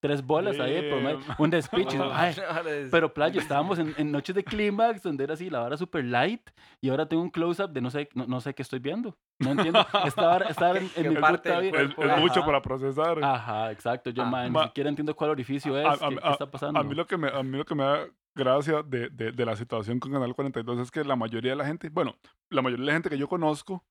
Tres 0.00 0.24
bolas 0.24 0.60
ahí, 0.60 0.88
por 0.90 1.00
medio, 1.02 1.18
Damn. 1.18 1.36
un 1.38 1.50
despiche. 1.50 1.98
Pero 2.92 3.12
playo, 3.12 3.40
estábamos 3.40 3.80
en, 3.80 3.94
en 3.98 4.12
noches 4.12 4.34
de 4.34 4.44
clímax, 4.44 5.02
donde 5.02 5.24
era 5.24 5.34
así, 5.34 5.50
la 5.50 5.58
vara 5.58 5.76
super 5.76 6.04
light, 6.04 6.48
y 6.80 6.88
ahora 6.88 7.08
tengo 7.08 7.20
un 7.22 7.30
close-up 7.30 7.70
de 7.72 7.80
no 7.80 7.90
sé, 7.90 8.08
no, 8.14 8.24
no 8.26 8.40
sé 8.40 8.54
qué 8.54 8.62
estoy 8.62 8.78
viendo. 8.78 9.16
No 9.40 9.50
entiendo. 9.50 9.84
Esta 10.04 10.26
vara, 10.26 10.46
esta 10.50 10.68
vara 10.68 10.78
en, 10.78 10.84
en 10.94 11.02
¿Qué 11.02 11.10
mi 11.10 11.16
parte 11.16 11.48
puta 11.48 11.60
vida. 11.60 11.82
Es, 11.82 11.90
es 11.90 12.18
mucho 12.20 12.40
Ajá. 12.40 12.46
para 12.46 12.62
procesar. 12.62 13.24
Ajá, 13.24 13.72
exacto. 13.72 14.10
Yo, 14.10 14.22
Ah. 14.22 14.26
mae, 14.26 14.44
ni 14.48 14.54
Ma- 14.54 14.64
siquiera 14.68 14.88
entiendo 14.88 15.16
cuál 15.16 15.30
orificio 15.30 15.76
es, 15.76 15.84
a- 15.84 15.90
a- 16.06 16.08
qué, 16.10 16.16
qué 16.16 16.20
a- 16.28 16.30
está 16.32 16.50
pasando. 16.50 16.78
A 16.78 16.84
mí, 16.84 16.94
lo 16.94 17.04
que 17.06 17.16
me, 17.16 17.28
a 17.28 17.42
mí 17.42 17.58
lo 17.58 17.64
que 17.64 17.74
me 17.74 17.82
da 17.82 18.06
gracia 18.36 18.82
de, 18.84 19.08
de, 19.10 19.32
de 19.32 19.44
la 19.44 19.56
situación 19.56 19.98
con 19.98 20.12
Canal 20.12 20.32
42 20.32 20.78
es 20.78 20.90
que 20.92 21.02
la 21.02 21.16
mayoría 21.16 21.50
de 21.52 21.56
la 21.56 21.64
gente, 21.66 21.88
bueno, 21.88 22.14
la 22.50 22.62
mayoría 22.62 22.82
de 22.84 22.86
la 22.86 22.92
gente 22.92 23.10
que 23.10 23.18
yo 23.18 23.26
conozco 23.28 23.84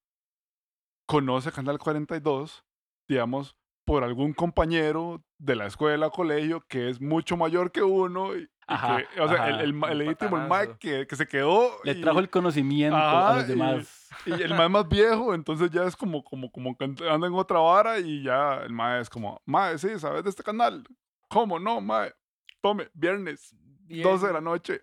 conoce 1.06 1.52
Canal 1.52 1.78
42, 1.80 2.64
digamos, 3.10 3.56
por 3.88 4.04
algún 4.04 4.34
compañero 4.34 5.24
de 5.40 5.56
la 5.56 5.66
escuela 5.66 6.08
o 6.08 6.12
colegio 6.12 6.62
que 6.68 6.90
es 6.90 7.00
mucho 7.02 7.38
mayor 7.38 7.72
que 7.72 7.82
uno. 7.82 8.36
Y, 8.36 8.42
y 8.42 8.48
Ajá, 8.68 8.98
que, 8.98 9.22
o 9.22 9.28
sea, 9.30 9.48
el, 9.48 9.54
ajá. 9.54 9.64
el, 9.64 9.92
el 9.92 9.98
legítimo, 9.98 10.38
el. 10.38 10.50
Mike 10.50 10.76
que, 10.78 11.08
que 11.08 11.16
se 11.16 11.26
quedó. 11.26 11.72
Le 11.86 11.94
y- 11.94 12.02
trajo 12.02 12.20
el 12.20 12.30
conocimiento 12.30 12.98
a 12.98 13.30
Ajá, 13.30 13.36
los 13.40 13.46
y- 13.46 13.48
demás. 13.54 14.10
Y 14.26 14.34
el 14.34 14.54
mae 14.56 14.68
más 14.70 14.88
viejo, 14.90 15.34
entonces 15.34 15.72
ya 15.72 15.86
es 15.86 15.96
como, 15.96 16.22
como, 16.24 16.52
como 16.52 16.78
que 16.78 16.84
anda 16.84 17.28
en 17.28 17.34
otra 17.34 17.60
vara 17.60 17.98
y 18.00 18.24
ya 18.24 18.56
el 18.64 18.74
mae 18.74 19.00
es 19.00 19.10
como, 19.10 19.42
mae, 19.46 19.78
sí, 19.78 19.98
¿sabes 20.00 20.22
de 20.26 20.30
este 20.32 20.44
canal? 20.44 20.84
¿Cómo 21.30 21.58
no, 21.58 21.80
mae? 21.80 22.14
Tome, 22.62 22.90
viernes, 22.94 23.56
12 23.88 24.28
de 24.28 24.34
la 24.34 24.42
noche. 24.42 24.82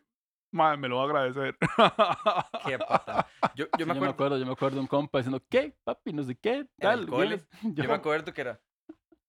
Mae, 0.50 0.76
me 0.78 0.88
lo 0.88 0.96
va 0.96 1.02
a 1.02 1.06
agradecer. 1.06 1.56
Qué 2.66 2.78
pata. 2.78 3.26
Yo, 3.56 3.66
yo 3.78 3.78
Sí, 3.78 3.84
me 3.84 3.92
acuerdo, 3.92 4.10
acuerdo, 4.14 4.38
yo 4.38 4.46
me 4.46 4.52
acuerdo 4.52 4.76
de 4.76 4.80
un 4.82 4.86
compa 4.86 5.18
diciendo, 5.18 5.42
¿qué, 5.50 5.74
papi? 5.84 6.12
No 6.12 6.22
sé 6.22 6.36
qué, 6.36 6.64
tal. 6.78 7.06
cole, 7.06 7.26
vienes". 7.26 7.48
yo 7.62 7.70
Yo- 7.82 7.88
me 7.88 7.94
acuerdo 7.94 8.32
que 8.32 8.40
era. 8.40 8.60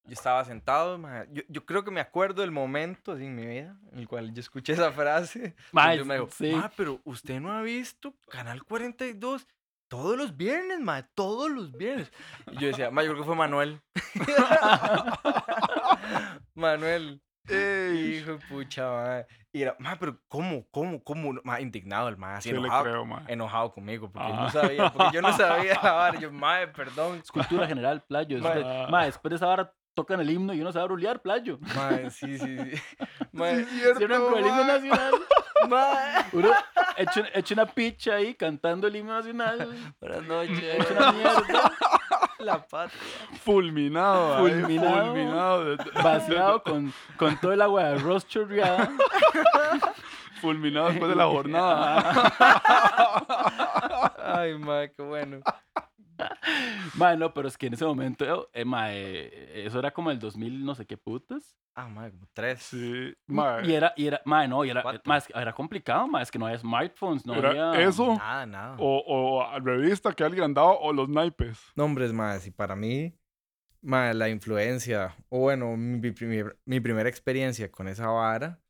Yo 0.07 0.13
estaba 0.13 0.45
sentado, 0.45 0.99
yo, 1.31 1.41
yo 1.47 1.65
creo 1.65 1.83
que 1.83 1.89
me 1.91 1.99
acuerdo 1.99 2.41
del 2.41 2.51
momento 2.51 3.13
así 3.13 3.25
en 3.25 3.35
mi 3.35 3.45
vida 3.45 3.75
en 3.91 3.99
el 3.99 4.07
cual 4.07 4.31
yo 4.33 4.39
escuché 4.39 4.73
esa 4.73 4.91
frase. 4.91 5.55
Mae, 5.71 5.97
yo 5.97 6.05
me 6.05 6.15
digo, 6.15 6.29
sí. 6.31 6.51
"Ma, 6.51 6.71
pero 6.77 7.01
usted 7.05 7.39
no 7.39 7.51
ha 7.51 7.61
visto 7.63 8.13
Canal 8.29 8.63
42 8.63 9.47
todos 9.87 10.17
los 10.17 10.35
viernes, 10.35 10.79
ma, 10.79 11.03
todos 11.13 11.49
los 11.49 11.71
viernes. 11.71 12.11
Y 12.51 12.57
yo 12.57 12.67
decía, 12.67 12.89
ma, 12.91 13.03
yo 13.03 13.11
creo 13.11 13.21
que 13.21 13.27
fue 13.27 13.35
Manuel. 13.35 13.81
Manuel. 16.55 17.21
Ey, 17.47 18.15
Hijo 18.17 18.31
de 18.31 18.37
pucha, 18.49 18.89
ma. 18.89 19.25
Y 19.53 19.61
era, 19.61 19.75
ma, 19.79 19.95
pero 19.99 20.19
¿cómo, 20.27 20.65
cómo, 20.71 21.01
cómo? 21.03 21.33
Ma, 21.43 21.61
indignado 21.61 22.09
el 22.09 22.17
ma, 22.17 22.37
así 22.37 22.49
sí 22.49 22.55
enojado, 22.55 22.83
creo, 22.83 23.07
enojado 23.27 23.71
conmigo, 23.71 24.11
porque 24.11 24.27
Ah. 24.33 24.41
no 24.41 24.49
sabía, 24.49 24.91
porque 24.91 25.15
yo 25.15 25.21
no 25.21 25.31
sabía 25.37 25.79
la 25.81 25.91
vara. 25.93 26.19
Yo, 26.19 26.31
ma, 26.31 26.57
perdón. 26.75 27.19
Es 27.23 27.31
cultura 27.31 27.67
general, 27.67 28.03
playo. 28.03 28.41
Después, 28.41 28.65
mae, 28.89 29.05
después 29.05 29.29
de 29.29 29.35
esa 29.35 29.45
vara 29.45 29.71
tocan 29.95 30.19
el 30.19 30.29
himno 30.29 30.53
y 30.53 30.61
uno 30.61 30.71
sabe 30.71 30.87
rulear, 30.89 31.21
playo. 31.21 31.57
Ma, 31.75 32.09
sí, 32.11 32.37
sí, 32.37 32.57
sí. 32.59 32.71
Ma, 33.31 33.49
Sí, 33.55 33.65
cierto. 33.97 34.29
Con 34.29 34.37
el 34.39 34.45
himno 34.45 34.63
mae. 34.63 34.67
nacional. 34.67 35.13
ma. 35.69 35.91
Uno 36.33 36.51
echa, 36.97 37.23
echa 37.33 37.53
una 37.55 37.65
picha 37.65 38.15
ahí 38.15 38.35
cantando 38.35 38.87
el 38.87 38.95
himno 38.95 39.13
nacional. 39.13 39.67
Buenas 39.99 40.23
noches. 40.23 40.63
Echa 40.63 40.93
una 40.99 41.11
mierda. 41.11 41.71
La 42.39 42.67
patria. 42.67 42.99
Fulminado, 43.43 44.35
ahí, 44.45 44.51
Fulminado. 44.51 45.05
fulminado. 45.07 45.77
Vaciado 46.03 46.63
con, 46.67 46.93
con 47.17 47.39
todo 47.39 47.53
el 47.53 47.61
agua 47.61 47.83
de 47.85 47.95
arroz 47.99 48.27
chorreada. 48.27 48.91
Fulminado 50.41 50.89
después 50.89 51.09
de 51.09 51.15
la 51.15 51.25
jornada. 51.27 52.13
Ay, 54.23 54.57
ma, 54.57 54.87
qué 54.89 55.01
bueno. 55.01 55.39
Mae, 56.95 57.17
no, 57.17 57.33
pero 57.33 57.47
es 57.47 57.57
que 57.57 57.67
en 57.67 57.73
ese 57.73 57.85
momento, 57.85 58.49
eh, 58.53 58.65
mae, 58.65 59.65
eso 59.65 59.79
era 59.79 59.91
como 59.91 60.11
el 60.11 60.19
2000, 60.19 60.63
no 60.65 60.75
sé 60.75 60.85
qué 60.85 60.97
putas. 60.97 61.55
Ah, 61.75 61.87
ma, 61.89 62.09
como 62.09 62.25
tres. 62.33 62.61
Sí, 62.63 63.13
Y 63.27 63.33
mae. 63.33 63.75
era, 63.75 63.93
y 63.97 64.07
era, 64.07 64.21
mae, 64.25 64.47
no, 64.47 64.63
y 64.63 64.69
era, 64.69 64.81
Cuatro. 64.81 65.01
mae, 65.05 65.17
es 65.19 65.27
que 65.27 65.33
era 65.37 65.51
complicado, 65.53 66.07
mae, 66.07 66.23
es 66.23 66.31
que 66.31 66.39
no 66.39 66.45
había 66.45 66.57
smartphones, 66.59 67.25
no 67.25 67.35
Era 67.35 67.49
había... 67.49 67.81
eso 67.81 68.15
Nada, 68.15 68.45
nada. 68.45 68.75
o, 68.79 69.03
o 69.07 69.59
revista 69.59 70.13
que 70.13 70.23
alguien 70.23 70.45
andaba 70.45 70.71
o 70.73 70.93
los 70.93 71.09
naipes. 71.09 71.59
Nombres 71.75 72.13
más, 72.13 72.47
y 72.47 72.51
para 72.51 72.75
mí, 72.75 73.13
ma, 73.81 74.13
la 74.13 74.29
influencia, 74.29 75.15
o 75.29 75.39
bueno, 75.39 75.75
mi, 75.75 75.99
mi 75.99 76.43
mi 76.65 76.79
primera 76.79 77.09
experiencia 77.09 77.69
con 77.71 77.87
esa 77.89 78.07
vara 78.07 78.61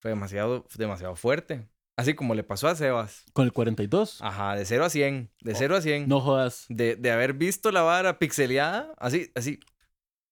fue 0.00 0.10
demasiado, 0.10 0.66
demasiado 0.76 1.14
fuerte. 1.16 1.68
Así 1.98 2.14
como 2.14 2.34
le 2.36 2.44
pasó 2.44 2.68
a 2.68 2.76
Sebas. 2.76 3.24
Con 3.32 3.44
el 3.44 3.52
42. 3.52 4.22
Ajá, 4.22 4.54
de 4.54 4.64
0 4.64 4.84
a 4.84 4.88
100. 4.90 5.30
De 5.40 5.54
0 5.56 5.76
a 5.76 5.80
100. 5.82 6.08
No 6.08 6.20
jodas. 6.20 6.64
De, 6.68 6.94
de 6.94 7.10
haber 7.10 7.32
visto 7.34 7.72
la 7.72 7.82
vara 7.82 8.20
pixeleada, 8.20 8.92
así, 8.98 9.32
así. 9.34 9.58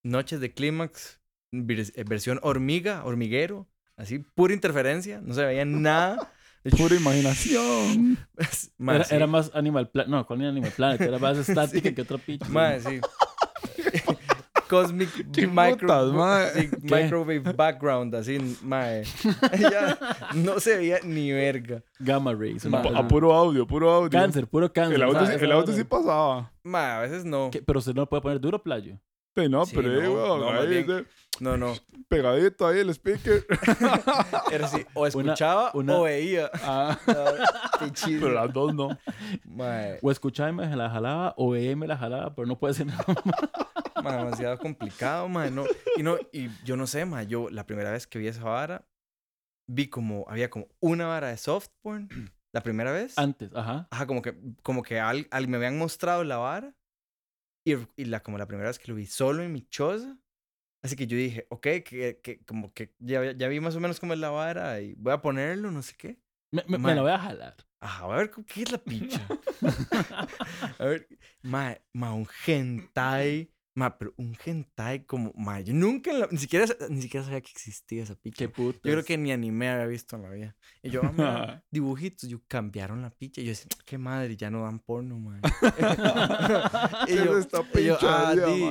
Noches 0.04 0.38
de 0.38 0.52
clímax, 0.54 1.20
eh, 1.52 2.04
versión 2.06 2.38
hormiga, 2.42 3.04
hormiguero, 3.04 3.66
así, 3.96 4.20
pura 4.20 4.54
interferencia, 4.54 5.20
no 5.20 5.34
se 5.34 5.44
veía 5.44 5.64
nada. 5.64 6.32
Pura 6.76 6.96
imaginación. 6.96 8.18
Ma, 8.78 8.96
Era, 8.96 9.04
sí. 9.04 9.14
era 9.14 9.26
más 9.28 9.52
Animal 9.54 9.88
Planet. 9.88 10.10
No, 10.10 10.26
¿cuál 10.26 10.40
era 10.40 10.50
Animal 10.50 10.72
Planet? 10.72 11.00
Era 11.00 11.18
más 11.20 11.36
estática 11.48 11.88
Sí. 11.90 11.94
que 11.94 12.02
otra 12.02 12.18
picha. 12.18 12.46
Ma, 12.48 12.80
sí. 12.80 13.00
Cosmic 14.68 15.08
¿Qué 15.32 15.46
micro, 15.46 15.76
putas, 15.86 16.12
mae? 16.12 16.50
sí, 16.52 16.70
Microwave 16.82 17.40
background, 17.40 18.14
así, 18.14 18.38
mae. 18.62 19.04
Ya 19.60 19.98
no 20.34 20.58
se 20.60 20.76
veía 20.76 20.98
ni 21.04 21.32
verga. 21.32 21.82
Gamma 21.98 22.34
rays. 22.34 22.64
Una 22.64 22.80
A 22.80 22.82
cosa. 22.82 23.08
puro 23.08 23.32
audio, 23.34 23.66
puro 23.66 23.90
audio. 23.90 24.10
Cáncer, 24.10 24.46
puro 24.46 24.72
cáncer. 24.72 24.96
El 24.96 25.02
audio, 25.02 25.54
audio 25.58 25.74
sí 25.74 25.84
pasaba. 25.84 26.52
Mae, 26.62 26.92
a 26.92 27.00
veces 27.00 27.24
no. 27.24 27.50
¿Qué? 27.50 27.62
Pero 27.62 27.78
usted 27.78 27.94
no 27.94 28.06
puede 28.08 28.22
poner 28.22 28.40
duro, 28.40 28.62
playo. 28.62 28.98
Sí, 29.36 29.48
no, 29.50 29.66
Sí, 29.66 29.76
pero 29.76 29.90
ahí, 29.92 30.02
no, 30.08 30.14
weón, 30.14 30.40
no, 30.40 30.46
más 30.50 30.60
ahí, 30.62 30.66
bien. 30.68 30.86
de- 30.86 31.04
No, 31.40 31.58
no. 31.58 31.74
pegadito 32.08 32.66
ahí 32.66 32.78
el 32.78 32.88
speaker. 32.88 33.44
Era 34.50 34.64
así, 34.64 34.78
o 34.94 35.06
escuchaba 35.06 35.70
una- 35.74 35.96
o 35.98 36.02
veía. 36.04 36.50
Ah, 36.62 36.96
Qué 37.78 37.92
chido. 37.92 38.22
pero 38.22 38.32
las 38.34 38.50
dos 38.52 38.74
no. 38.74 38.96
Mae, 39.44 39.98
O 40.00 40.10
escuchaba 40.10 40.48
y 40.48 40.52
me 40.54 40.74
la 40.74 40.88
jalaba, 40.88 41.34
o 41.36 41.50
veía 41.50 41.72
y 41.72 41.76
me 41.76 41.86
la 41.86 41.98
jalaba, 41.98 42.34
pero 42.34 42.46
no 42.48 42.58
puede 42.58 42.72
ser 42.72 42.86
nada. 42.86 43.04
Mae, 44.10 44.18
demasiado 44.18 44.58
complicado, 44.58 45.28
mae. 45.28 45.50
No, 45.50 45.66
y 45.96 46.02
no, 46.02 46.18
y 46.32 46.48
yo 46.64 46.76
no 46.76 46.86
sé, 46.86 47.04
mae. 47.04 47.26
Yo, 47.26 47.48
la 47.50 47.66
primera 47.66 47.90
vez 47.90 48.06
que 48.06 48.18
vi 48.18 48.28
esa 48.28 48.44
vara, 48.44 48.86
vi 49.68 49.88
como, 49.88 50.24
había 50.28 50.48
como 50.50 50.68
una 50.80 51.06
vara 51.06 51.28
de 51.28 51.36
soft 51.36 51.68
porn 51.82 52.08
la 52.52 52.62
primera 52.62 52.92
vez. 52.92 53.18
Antes, 53.18 53.54
ajá. 53.54 53.88
Ajá, 53.90 54.06
como 54.06 54.22
que, 54.22 54.36
como 54.62 54.82
que 54.82 55.00
al, 55.00 55.26
al- 55.30 55.48
me 55.48 55.56
habían 55.56 55.78
mostrado 55.78 56.24
la 56.24 56.36
vara. 56.38 56.74
Y, 57.66 57.74
y 57.96 58.04
la, 58.04 58.22
como 58.22 58.38
la 58.38 58.46
primera 58.46 58.68
vez 58.68 58.78
que 58.78 58.88
lo 58.88 58.94
vi 58.94 59.06
solo 59.06 59.42
en 59.42 59.52
mi 59.52 59.62
choza. 59.68 60.16
Así 60.84 60.94
que 60.94 61.06
yo 61.08 61.16
dije, 61.16 61.46
ok, 61.50 61.62
que, 61.84 62.20
que 62.22 62.44
como 62.44 62.72
que 62.72 62.94
ya, 63.00 63.32
ya 63.32 63.48
vi 63.48 63.58
más 63.58 63.74
o 63.74 63.80
menos 63.80 63.98
cómo 63.98 64.12
es 64.12 64.20
la 64.20 64.30
vara 64.30 64.80
y 64.80 64.94
voy 64.94 65.12
a 65.12 65.20
ponerlo, 65.20 65.70
no 65.72 65.82
sé 65.82 65.96
qué. 65.96 66.20
Me, 66.52 66.62
me- 66.68 66.78
me 66.78 66.94
la 66.94 67.02
voy 67.02 67.10
a 67.10 67.18
jalar. 67.18 67.56
Ajá, 67.80 68.04
a 68.04 68.16
ver, 68.16 68.30
¿qué 68.46 68.62
es 68.62 68.70
la 68.70 68.78
picha? 68.78 69.26
a 70.78 70.84
ver, 70.84 71.08
ma, 71.42 71.76
ma, 71.92 72.12
un 72.14 72.28
hentai. 72.46 73.50
Ma, 73.78 73.98
pero 73.98 74.14
un 74.16 74.34
hentai 74.42 75.04
como, 75.04 75.34
ma, 75.36 75.60
yo 75.60 75.74
nunca, 75.74 76.10
en 76.10 76.20
la- 76.20 76.28
ni, 76.30 76.38
siquiera, 76.38 76.64
ni 76.88 77.02
siquiera 77.02 77.24
sabía 77.26 77.42
que 77.42 77.50
existía 77.50 78.02
esa 78.04 78.14
picha. 78.14 78.38
Qué 78.38 78.48
puto. 78.48 78.78
Yo 78.82 78.92
creo 78.92 79.04
que 79.04 79.18
ni 79.18 79.32
anime 79.32 79.68
había 79.68 79.84
visto 79.86 80.16
en 80.16 80.22
la 80.22 80.30
vida. 80.30 80.56
Y 80.82 80.88
yo, 80.88 81.00
ah, 81.04 81.12
mira, 81.12 81.64
dibujitos, 81.70 82.26
yo 82.28 82.40
cambiaron 82.48 83.02
la 83.02 83.10
picha. 83.10 83.42
Y 83.42 83.44
yo 83.44 83.50
decía, 83.50 83.66
qué 83.84 83.98
madre, 83.98 84.34
ya 84.34 84.50
no 84.50 84.62
dan 84.62 84.78
porno, 84.78 85.18
man. 85.18 85.42
y 87.06 87.06
¿Qué 87.06 87.16
yo, 87.16 87.38
es 87.38 87.44
esta 87.46 87.62
y 87.78 87.84
yo, 87.84 87.98
ah, 88.02 88.34
di, 88.34 88.68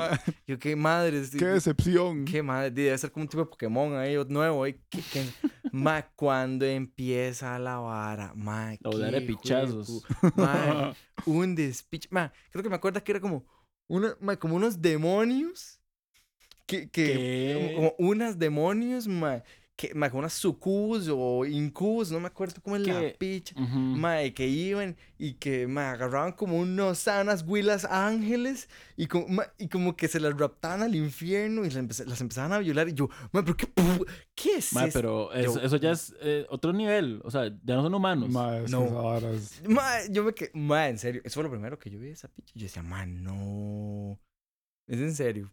yo, 0.48 0.60
qué 0.60 0.76
madre. 0.76 1.22
di- 1.22 1.38
Qué 1.38 1.46
decepción. 1.46 2.26
Qué 2.26 2.42
madre, 2.42 2.72
di, 2.72 2.84
debe 2.84 2.98
ser 2.98 3.12
como 3.12 3.24
un 3.24 3.30
tipo 3.30 3.44
de 3.44 3.50
Pokémon 3.50 3.96
ahí, 3.98 4.16
nuevo. 4.28 4.64
ahí, 4.64 4.74
que- 4.90 5.02
que- 5.02 5.26
Ma, 5.72 6.02
cuando 6.16 6.66
empieza 6.66 7.60
la 7.60 7.78
vara, 7.78 8.34
ma, 8.36 8.74
La 8.82 9.12
de 9.12 9.20
qué 9.20 9.22
pichazos. 9.28 10.04
ma, 10.36 10.96
un 11.26 11.54
despiche. 11.54 12.08
Ma, 12.12 12.32
creo 12.50 12.64
que 12.64 12.70
me 12.70 12.76
acuerdo 12.76 13.04
que 13.04 13.12
era 13.12 13.20
como, 13.22 13.46
una, 13.88 14.16
ma, 14.20 14.38
como 14.38 14.56
unos 14.56 14.82
demonios. 14.82 15.80
Que, 16.66 16.90
que, 16.90 17.74
como 17.76 17.94
unas 18.00 18.40
demonios, 18.40 19.08
ma, 19.08 19.44
que, 19.78 19.94
ma, 19.94 20.10
como 20.10 20.20
unas 20.20 20.32
sucubus 20.32 21.10
o 21.12 21.46
incubus, 21.46 22.10
no 22.10 22.22
me 22.22 22.28
acuerdo 22.28 22.62
cómo 22.64 22.78
es 22.78 22.88
la 22.88 23.02
picha. 23.18 23.54
Mae, 24.00 24.34
que 24.34 24.48
iban 24.48 24.96
y 25.18 25.34
que 25.34 25.68
me 25.68 25.82
agarraban 25.82 26.32
como 26.32 26.58
unos 26.58 27.00
sanas 27.00 27.44
huilas 27.46 27.84
ángeles 27.84 28.70
y 28.96 29.08
como, 29.08 29.28
ma, 29.28 29.44
y 29.58 29.68
como 29.68 29.98
que 29.98 30.08
se 30.08 30.22
las 30.22 30.38
raptaban 30.38 30.82
al 30.82 30.96
infierno 30.96 31.64
y 31.66 31.70
las, 31.72 31.76
empeza- 31.76 32.06
las 32.06 32.22
empezaban 32.22 32.54
a 32.54 32.60
violar. 32.60 32.88
Y 32.88 32.94
yo, 32.94 33.10
mae, 33.34 33.44
¿pero 33.44 33.58
qué, 33.58 33.68
qué 34.34 34.56
es 34.58 34.72
Mae, 34.72 34.92
pero 34.94 35.34
eso, 35.34 35.56
Yo- 35.56 35.62
eso 35.62 35.76
ya 35.76 35.92
es 35.92 36.16
eh, 36.22 36.46
otro 36.50 36.72
nivel. 36.72 37.20
O 37.26 37.30
sea, 37.32 37.48
ya 37.64 37.76
no 37.76 37.84
son 37.84 37.94
humanos. 37.96 38.30
Mae, 38.30 38.62
No. 38.70 39.18
es- 39.34 39.62
Mae, 39.68 40.08
yo 40.10 40.24
me 40.24 40.34
quedé, 40.34 40.52
mae, 40.54 40.90
en 40.92 41.00
serio. 41.00 41.22
Eso 41.26 41.34
fue 41.36 41.44
lo 41.44 41.52
primero 41.52 41.78
que 41.80 41.90
yo 41.90 42.00
vi 42.00 42.06
de 42.08 42.12
esa 42.14 42.30
picha. 42.30 42.54
Yo 42.56 42.64
decía, 42.64 42.82
mae, 42.82 43.08
no. 43.08 44.20
Es 44.88 45.00
en 45.00 45.14
serio. 45.16 45.52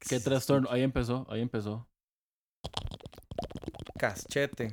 Qué 0.00 0.18
trastorno. 0.18 0.68
Ahí 0.70 0.82
empezó, 0.82 1.26
ahí 1.30 1.40
empezó. 1.42 1.86
Caschete. 4.00 4.70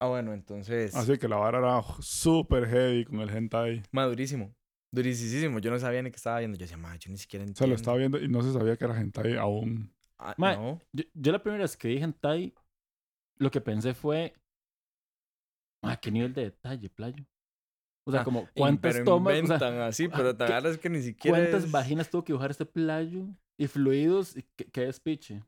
Ah, 0.00 0.08
bueno, 0.08 0.32
entonces. 0.32 0.92
Así 0.94 1.16
que 1.18 1.28
la 1.28 1.36
vara 1.36 1.58
era 1.58 1.82
súper 2.00 2.66
heavy 2.66 3.04
con 3.04 3.20
el 3.20 3.30
hentai. 3.30 3.82
Mae, 3.92 4.06
durísimo. 4.08 4.52
Durísimo. 4.92 5.58
Yo 5.60 5.70
no 5.70 5.78
sabía 5.78 6.02
ni 6.02 6.10
qué 6.10 6.16
estaba 6.16 6.38
viendo. 6.40 6.56
Yo 6.58 6.66
decía, 6.66 6.78
yo 6.98 7.10
ni 7.12 7.16
siquiera 7.16 7.44
Se 7.44 7.50
entiendo. 7.50 7.68
lo 7.70 7.76
estaba 7.76 7.96
viendo 7.96 8.18
y 8.18 8.28
no 8.28 8.42
se 8.42 8.52
sabía 8.52 8.76
que 8.76 8.84
era 8.84 9.00
hentai 9.00 9.36
aún. 9.36 9.92
Ah, 10.18 10.34
Mae, 10.36 10.56
no. 10.56 10.80
Yo, 10.92 11.04
yo 11.14 11.30
la 11.32 11.40
primera 11.42 11.62
vez 11.62 11.76
que 11.76 11.88
vi 11.88 11.98
hentai, 12.02 12.54
lo 13.38 13.50
que 13.50 13.60
pensé 13.60 13.94
fue... 13.94 14.34
Ah, 15.84 15.96
qué 15.96 16.10
nivel 16.10 16.34
de 16.34 16.42
detalle, 16.44 16.90
playo. 16.90 17.24
O 18.04 18.10
sea, 18.10 18.22
Ah, 18.22 18.24
como 18.24 18.48
cuántas 18.56 18.94
pero 18.94 19.04
tomas... 19.04 19.32
o 19.32 19.36
sea, 19.36 19.42
inventan 19.44 19.80
así, 19.82 20.08
pero 20.08 20.36
te 20.36 20.44
¿qué- 20.44 20.52
agarras 20.52 20.78
que 20.78 20.90
ni 20.90 21.02
siquiera 21.02 21.38
¿Cuántas 21.38 21.64
es- 21.64 21.70
vaginas 21.70 22.10
tuvo 22.10 22.24
que 22.24 22.32
dibujar 22.32 22.50
este 22.50 22.66
playo? 22.66 23.26
Y 23.60 23.66
fluidos, 23.68 24.36
y 24.36 24.42
qué, 24.56 24.64
qué 24.66 24.80
despiche. 24.82 25.42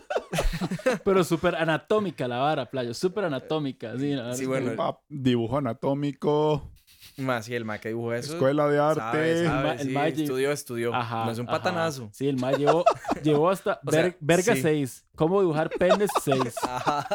Pero 1.04 1.24
súper 1.24 1.54
anatómica 1.56 2.28
la 2.28 2.38
vara, 2.38 2.66
playo. 2.70 2.94
Súper 2.94 3.24
anatómica. 3.24 3.96
Sí, 3.98 4.16
Sí, 4.34 4.46
bueno, 4.46 4.72
dibujo 5.08 5.58
anatómico, 5.58 6.70
Más, 7.16 7.44
sí, 7.46 7.54
el 7.54 7.64
ma 7.64 7.78
que 7.78 7.88
dibujó 7.88 8.12
eso. 8.14 8.34
escuela 8.34 8.68
de 8.68 8.78
arte. 8.78 9.00
sabe, 9.00 9.46
sabe, 9.46 9.72
el 9.72 9.78
sí, 9.80 9.88
ma 9.88 10.08
estudió, 10.08 10.52
estudió. 10.52 10.94
Ajá, 10.94 11.24
no 11.24 11.30
es 11.32 11.38
un 11.38 11.48
ajá. 11.48 11.58
patanazo. 11.58 12.10
Sí, 12.12 12.28
el 12.28 12.36
ma 12.38 12.52
llevó, 12.52 12.84
llevó 13.22 13.50
hasta 13.50 13.80
O 13.86 13.90
sea, 13.90 14.02
ver- 14.02 14.16
verga 14.20 14.54
sí. 14.54 14.62
6. 14.62 15.06
¿Cómo 15.16 15.40
dibujar 15.40 15.70
penes 15.70 16.10
6? 16.22 16.40
Ajá. 16.62 17.06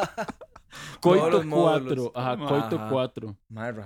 Coito 1.00 1.28
los 1.30 1.44
módulos. 1.44 2.10
4. 2.10 2.12
Ajá, 2.14 2.36
coito 2.48 2.76
Ajá. 2.76 2.88
4. 2.90 3.36
Madre, 3.48 3.82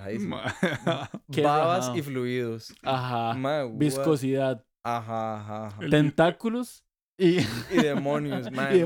Qué 1.31 1.41
Babas 1.41 1.91
y 1.95 2.01
fluidos. 2.01 2.73
Ajá. 2.83 3.33
Ma, 3.33 3.65
what? 3.65 3.73
Viscosidad. 3.77 4.63
Ajá, 4.83 5.35
ajá, 5.41 5.67
ajá. 5.67 5.77
El- 5.83 5.89
Tentáculos. 5.91 6.83
Y. 7.17 7.39
Y 7.71 7.81
demonios, 7.81 8.51
ma. 8.51 8.73
y- 8.75 8.85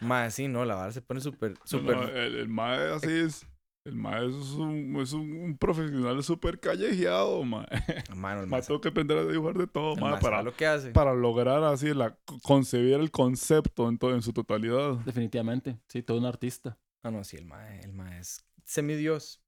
Ma, 0.00 0.30
sí, 0.30 0.46
no, 0.46 0.64
la 0.64 0.76
vara 0.76 0.92
se 0.92 1.02
pone 1.02 1.20
súper, 1.20 1.54
súper. 1.64 1.96
no, 1.96 2.02
el, 2.04 2.36
el 2.36 2.48
mae 2.48 2.92
así 2.94 3.10
es. 3.10 3.46
El 3.84 3.96
mae 3.96 4.26
es 4.26 4.34
un, 4.34 4.96
es 5.00 5.12
un, 5.12 5.32
un 5.32 5.56
profesional 5.58 6.22
súper 6.22 6.60
callejeado, 6.60 7.42
mae. 7.42 7.66
Mano, 8.14 8.42
el 8.42 8.46
Mae, 8.48 8.60
ma, 8.60 8.66
tengo 8.66 8.80
que 8.80 8.88
aprender 8.90 9.18
a 9.18 9.24
dibujar 9.24 9.56
de 9.58 9.66
todo, 9.66 9.96
ma 9.96 10.18
para, 10.20 10.42
lo 10.42 10.54
que 10.54 10.66
hace. 10.66 10.90
para 10.92 11.14
lograr 11.14 11.64
así 11.64 11.92
la, 11.94 12.16
concebir 12.42 12.94
el 12.94 13.10
concepto 13.10 13.88
en, 13.88 13.98
todo, 13.98 14.14
en 14.14 14.22
su 14.22 14.32
totalidad. 14.32 14.92
Definitivamente. 15.04 15.78
Sí, 15.88 16.02
todo 16.02 16.18
un 16.18 16.26
artista. 16.26 16.78
Ah, 17.02 17.10
no, 17.10 17.24
sí, 17.24 17.36
el 17.36 17.46
ma, 17.46 17.74
el 17.78 17.92
ma 17.92 18.18
es 18.18 18.44
semidios. 18.64 19.42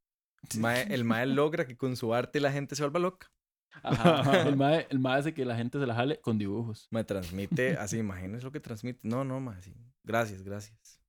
El 0.54 0.60
ma, 0.60 0.80
el 0.80 1.04
ma 1.04 1.24
logra 1.26 1.66
que 1.66 1.76
con 1.76 1.94
su 1.96 2.14
arte 2.14 2.40
la 2.40 2.50
gente 2.50 2.74
se 2.74 2.82
vuelva 2.82 2.98
loca. 2.98 3.30
Ajá. 3.82 4.42
El 4.42 4.56
mae, 4.56 4.86
el 4.90 4.98
mae 4.98 5.18
hace 5.20 5.34
que 5.34 5.44
la 5.44 5.56
gente 5.56 5.78
se 5.78 5.86
la 5.86 5.94
jale 5.94 6.20
con 6.20 6.38
dibujos. 6.38 6.88
Me 6.90 7.04
transmite 7.04 7.76
así, 7.78 7.98
imagínense 7.98 8.44
lo 8.44 8.52
que 8.52 8.60
transmite. 8.60 9.00
No, 9.02 9.24
no, 9.24 9.40
ma, 9.40 9.60
sí. 9.60 9.72
Gracias, 10.04 10.42
gracias. 10.42 11.00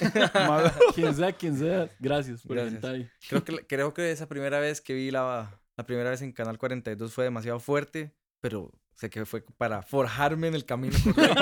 Mae, 0.34 0.70
Quien 0.94 1.14
sea, 1.14 1.32
quien 1.32 1.56
sea. 1.56 1.88
Gracias 1.98 2.42
por 2.42 2.56
Gracias. 2.56 2.84
el. 2.84 3.10
Creo 3.28 3.44
que, 3.44 3.66
creo 3.66 3.94
que 3.94 4.10
esa 4.10 4.28
primera 4.28 4.60
vez 4.60 4.80
que 4.80 4.92
vi 4.94 5.10
la, 5.10 5.58
la 5.76 5.86
primera 5.86 6.10
vez 6.10 6.20
en 6.22 6.32
Canal 6.32 6.58
42 6.58 7.12
fue 7.14 7.24
demasiado 7.24 7.60
fuerte, 7.60 8.14
pero 8.40 8.70
sé 9.00 9.08
que 9.08 9.24
fue 9.24 9.42
para 9.56 9.82
forjarme 9.82 10.48
en 10.48 10.54
el 10.54 10.66
camino 10.66 10.96
correcto. 11.04 11.40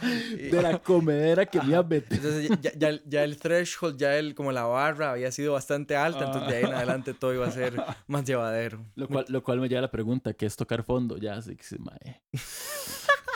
De 0.56 0.62
la 0.62 0.78
comedera 0.78 1.44
que 1.44 1.60
me 1.60 1.68
iba 1.68 1.78
a 1.78 1.82
meter. 1.82 2.16
Entonces 2.16 2.50
ya, 2.62 2.72
ya, 2.76 3.00
ya 3.04 3.24
el 3.24 3.36
threshold, 3.36 3.98
ya 3.98 4.16
el, 4.16 4.34
como 4.34 4.52
la 4.52 4.64
barra 4.64 5.12
había 5.12 5.30
sido 5.32 5.52
bastante 5.52 5.96
alta, 5.96 6.24
entonces 6.24 6.50
de 6.50 6.56
ahí 6.56 6.64
en 6.64 6.72
adelante 6.72 7.12
todo 7.12 7.34
iba 7.34 7.46
a 7.46 7.50
ser 7.50 7.74
más 8.06 8.24
llevadero. 8.24 8.84
Lo 8.94 9.06
cual, 9.06 9.26
lo 9.28 9.42
cual 9.42 9.60
me 9.60 9.68
lleva 9.68 9.80
a 9.80 9.82
la 9.82 9.90
pregunta, 9.90 10.32
¿qué 10.32 10.46
es 10.46 10.56
tocar 10.56 10.82
fondo? 10.82 11.18
Ya, 11.18 11.38
que 11.42 11.62
se 11.62 11.78
mae. 11.78 12.22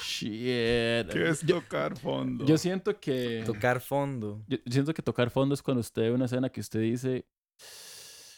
Shit. 0.03 1.11
¿Qué 1.11 1.29
es 1.29 1.41
tocar 1.41 1.99
fondo? 1.99 2.47
yo 2.47 2.57
siento 2.57 2.99
que... 2.99 3.43
Tocar 3.45 3.81
fondo. 3.81 4.43
Yo 4.49 4.59
siento 4.67 4.95
que 4.95 5.03
tocar 5.03 5.31
fondo 5.31 5.55
es 5.55 5.63
cuando 5.63 5.81
usted 5.81 6.03
ve 6.03 6.13
una 6.13 6.25
escena 6.25 6.49
que 6.49 6.61
usted 6.61 6.81
dice, 6.81 7.27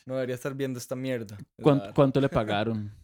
No 0.06 0.14
debería 0.14 0.34
estar 0.34 0.54
viendo 0.54 0.78
esta 0.78 0.96
mierda. 0.96 1.38
¿cuánto, 1.60 1.94
cuánto 1.94 2.20
le 2.20 2.28
pagaron? 2.28 3.01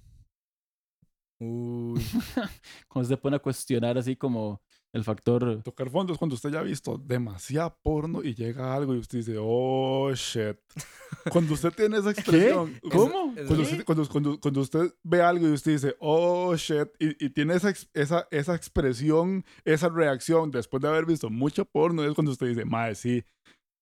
Uy. 1.40 2.00
Cuando 2.88 3.02
usted 3.06 3.18
pone 3.18 3.36
a 3.36 3.40
cuestionar 3.40 3.96
así 3.98 4.16
como 4.16 4.60
el 4.92 5.04
factor... 5.04 5.62
Tocar 5.62 5.90
fondo 5.90 6.12
es 6.14 6.18
cuando 6.18 6.34
usted 6.34 6.50
ya 6.50 6.60
ha 6.60 6.62
visto 6.62 6.96
demasiado 6.96 7.76
porno 7.82 8.22
y 8.24 8.34
llega 8.34 8.74
algo 8.74 8.94
y 8.94 8.98
usted 8.98 9.18
dice, 9.18 9.36
oh 9.38 10.10
shit. 10.14 10.56
Cuando 11.30 11.52
usted 11.54 11.70
tiene 11.72 11.98
esa 11.98 12.10
expresión. 12.10 12.80
¿Cómo? 12.90 13.34
Cuando 13.34 13.62
usted, 13.62 13.84
cuando, 13.84 14.08
cuando- 14.08 14.40
cuando 14.40 14.60
usted 14.62 14.94
ve 15.02 15.20
algo 15.20 15.46
y 15.46 15.52
usted 15.52 15.72
dice, 15.72 15.94
oh 16.00 16.56
shit, 16.56 16.88
y, 16.98 17.26
y 17.26 17.30
tiene 17.30 17.54
esa, 17.54 17.72
esa, 17.92 18.26
esa 18.30 18.54
expresión, 18.54 19.44
esa 19.64 19.90
reacción 19.90 20.50
después 20.50 20.80
de 20.82 20.88
haber 20.88 21.04
visto 21.04 21.28
mucho 21.28 21.66
porno, 21.66 22.02
es 22.04 22.14
cuando 22.14 22.32
usted 22.32 22.48
dice, 22.48 22.64
madre, 22.64 22.94
sí, 22.94 23.22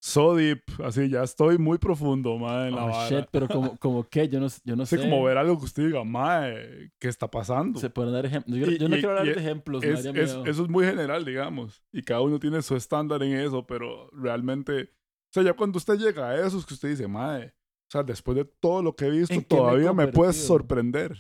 so 0.09 0.37
deep, 0.37 0.63
así 0.85 1.09
ya 1.09 1.25
estoy 1.25 1.59
muy 1.59 1.79
profundo, 1.79 2.39
madre, 2.39 2.69
en 2.69 2.77
la 2.77 2.85
Oh, 2.85 2.89
vara. 2.91 3.09
shit, 3.09 3.27
pero 3.33 3.49
como, 3.49 3.77
como 3.79 4.09
qué, 4.09 4.29
yo 4.29 4.39
no, 4.39 4.47
yo 4.65 4.77
no 4.77 4.87
sé. 4.87 5.01
como 5.01 5.25
ver 5.25 5.37
algo 5.37 5.59
que 5.59 5.65
usted 5.65 5.87
diga, 5.87 6.05
madre, 6.05 6.93
¿qué 7.01 7.09
está 7.09 7.29
pasando? 7.29 7.81
Se 7.81 7.91
pueden 7.91 8.13
dar 8.13 8.25
ejemplos. 8.25 8.57
Yo, 8.57 8.67
yo 8.71 8.89
no 8.89 8.97
y- 8.97 9.01
quiero 9.01 9.19
hablar 9.19 9.35
de 9.35 9.41
ejemplos, 9.41 9.83
me 9.85 9.91
es, 9.91 10.05
daría 10.05 10.23
es- 10.23 10.31
eso 10.45 10.63
es 10.63 10.69
muy 10.69 10.85
general, 10.87 11.25
digamos. 11.25 11.83
Y 11.93 12.03
cada 12.03 12.21
uno 12.21 12.39
tiene 12.39 12.63
su 12.63 12.77
estándar 12.77 13.21
en 13.25 13.33
eso, 13.33 13.67
pero 13.67 14.09
realmente, 14.13 14.83
o 14.85 15.33
sea, 15.33 15.43
ya 15.43 15.55
cuando 15.55 15.79
usted 15.79 15.99
llega 15.99 16.31
a 16.31 16.47
eso 16.47 16.57
es 16.59 16.65
que 16.67 16.75
usted 16.75 16.89
dice, 16.91 17.09
madre, 17.09 17.55
o 17.89 17.91
sea, 17.91 18.03
después 18.05 18.37
de 18.37 18.45
todo 18.45 18.83
lo 18.83 18.95
que 18.95 19.07
he 19.07 19.11
visto, 19.11 19.35
¿En 19.35 19.43
qué 19.43 19.55
me 19.57 19.61
todavía 19.61 19.93
me, 19.93 20.07
puedes 20.09 20.37
convertido?" 20.37 20.47
sorprender. 20.47 21.17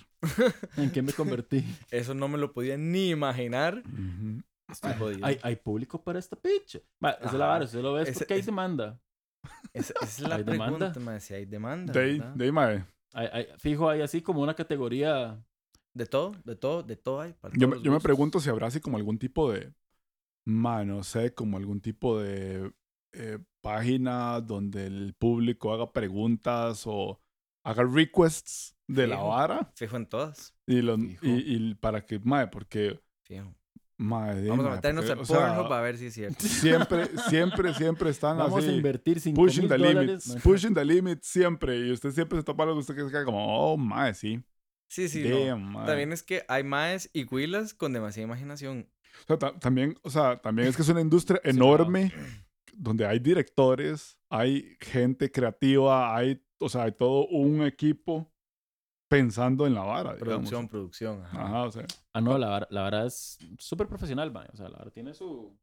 ¿En 0.76 0.90
qué 0.90 1.02
me 1.02 1.12
convertí? 1.12 1.64
Eso 1.90 2.14
no 2.14 2.28
me 2.28 2.38
lo 2.38 2.52
podía 2.52 2.76
ni 2.76 3.10
imaginar. 3.10 3.82
Ujú. 3.84 4.42
Estoy 4.68 4.94
jodido. 4.98 5.24
hay, 5.26 5.38
hay 5.42 5.56
público 5.56 6.02
para 6.02 6.18
esta 6.18 6.36
esa 7.20 7.26
es 7.26 7.32
la 7.34 7.46
vara, 7.46 7.64
usted 7.64 7.82
lo 7.82 7.92
ves 7.94 8.08
Ese- 8.08 8.18
porque 8.20 8.34
hay 8.34 8.42
demanda. 8.42 9.00
Esa, 9.72 9.94
es 10.02 10.20
la 10.20 10.36
¿Hay 10.36 10.42
demanda? 10.44 10.78
pregunta, 10.92 11.00
ma, 11.00 11.20
si 11.20 11.34
hay 11.34 11.44
demanda. 11.46 11.92
De 11.92 12.00
ahí, 12.00 12.22
de 12.34 12.44
ahí, 12.44 12.52
mae. 12.52 12.84
Hay- 13.14 13.28
hay- 13.32 13.46
fijo, 13.58 13.88
hay 13.88 14.00
así 14.02 14.22
como 14.22 14.40
una 14.42 14.54
categoría. 14.54 15.42
De 15.94 16.04
todo, 16.04 16.32
de 16.44 16.56
todo, 16.56 16.82
de 16.82 16.94
todo 16.96 17.22
hay. 17.22 17.32
para 17.32 17.54
Yo, 17.56 17.68
me- 17.68 17.80
yo 17.80 17.90
me 17.90 18.00
pregunto 18.00 18.38
si 18.38 18.50
habrá 18.50 18.66
así 18.66 18.80
como 18.80 18.98
algún 18.98 19.18
tipo 19.18 19.50
de, 19.50 19.72
ma, 20.44 20.84
no 20.84 21.02
sé, 21.02 21.32
como 21.32 21.56
algún 21.56 21.80
tipo 21.80 22.20
de 22.20 22.70
eh, 23.12 23.38
página 23.62 24.40
donde 24.42 24.86
el 24.88 25.14
público 25.14 25.72
haga 25.72 25.90
preguntas 25.94 26.82
o 26.86 27.18
haga 27.64 27.82
requests 27.84 28.76
de 28.86 29.06
la 29.06 29.16
Fijo. 29.16 29.28
vara 29.28 29.72
Fijo 29.74 29.96
en 29.96 30.06
todas. 30.06 30.54
y, 30.66 30.82
lo- 30.82 30.98
Fijo. 30.98 31.24
y, 31.26 31.54
y 31.70 31.74
para 31.76 32.04
que, 32.04 32.18
mae, 32.18 32.48
porque 32.48 33.00
Fijo. 33.22 33.54
Madre, 33.98 34.48
Vamos 34.48 34.66
a 34.66 34.70
meternos 34.70 35.06
sea, 35.06 35.16
Pornhub 35.16 35.72
a 35.72 35.80
ver 35.80 35.96
si 35.96 36.06
es 36.06 36.14
cierto. 36.14 36.46
Siempre, 36.46 37.06
siempre, 37.30 37.74
siempre 37.74 38.10
están 38.10 38.36
Vamos 38.36 38.62
a 38.62 38.66
así. 38.66 38.76
invertir 38.76 39.20
5 39.20 39.34
Pushing 39.34 39.68
the 39.68 39.78
dólares. 39.78 40.28
No, 40.28 40.40
pushing 40.42 40.74
the 40.74 40.84
limits 40.84 41.26
siempre. 41.26 41.78
Y 41.78 41.92
usted 41.92 42.10
siempre 42.10 42.38
se 42.38 42.44
topa 42.44 42.64
algo 42.64 42.74
que 42.74 42.80
usted 42.80 42.94
que 42.94 43.24
como, 43.24 43.72
oh, 43.72 43.76
mae, 43.78 44.12
sí. 44.12 44.42
Sí, 44.88 45.08
sí, 45.08 45.24
no. 45.28 45.38
Damn, 45.46 45.72
mae. 45.72 45.86
También 45.86 46.12
es 46.12 46.22
que 46.22 46.44
hay 46.46 46.62
maes 46.62 47.08
y 47.14 47.24
huilas 47.32 47.72
con 47.72 47.92
demasiada 47.94 48.26
imaginación. 48.26 48.88
O 49.22 49.26
sea, 49.28 49.38
ta- 49.38 49.58
también, 49.58 49.96
o 50.02 50.10
sea, 50.10 50.36
también 50.42 50.68
es 50.68 50.76
que 50.76 50.82
es 50.82 50.88
una 50.90 51.00
industria 51.00 51.40
Sí, 51.44 51.50
enorme 51.50 52.12
donde 52.74 53.06
hay 53.06 53.18
directores, 53.18 54.18
hay 54.28 54.76
gente 54.80 55.30
creativa, 55.32 56.14
hay, 56.14 56.42
o 56.58 56.68
sea, 56.68 56.82
hay 56.82 56.92
todo 56.92 57.26
un 57.28 57.62
equipo 57.62 58.30
pensando 59.08 59.66
en 59.66 59.74
la 59.74 59.82
vara, 59.82 60.14
digamos. 60.14 60.20
Producción, 60.20 60.68
producción. 60.68 61.22
ajá. 61.24 61.42
Ajá, 61.46 61.62
o 61.64 61.70
sea, 61.72 61.86
Ah, 62.12 62.20
no, 62.20 62.36
la 62.38 62.48
vara, 62.48 62.66
la 62.70 62.82
vara 62.82 63.06
es 63.06 63.38
súper 63.58 63.86
profesional, 63.88 64.32
man. 64.32 64.46
O 64.52 64.56
sea, 64.56 64.68
la 64.68 64.78
vara 64.78 64.90
tiene 64.90 65.14
su, 65.14 65.56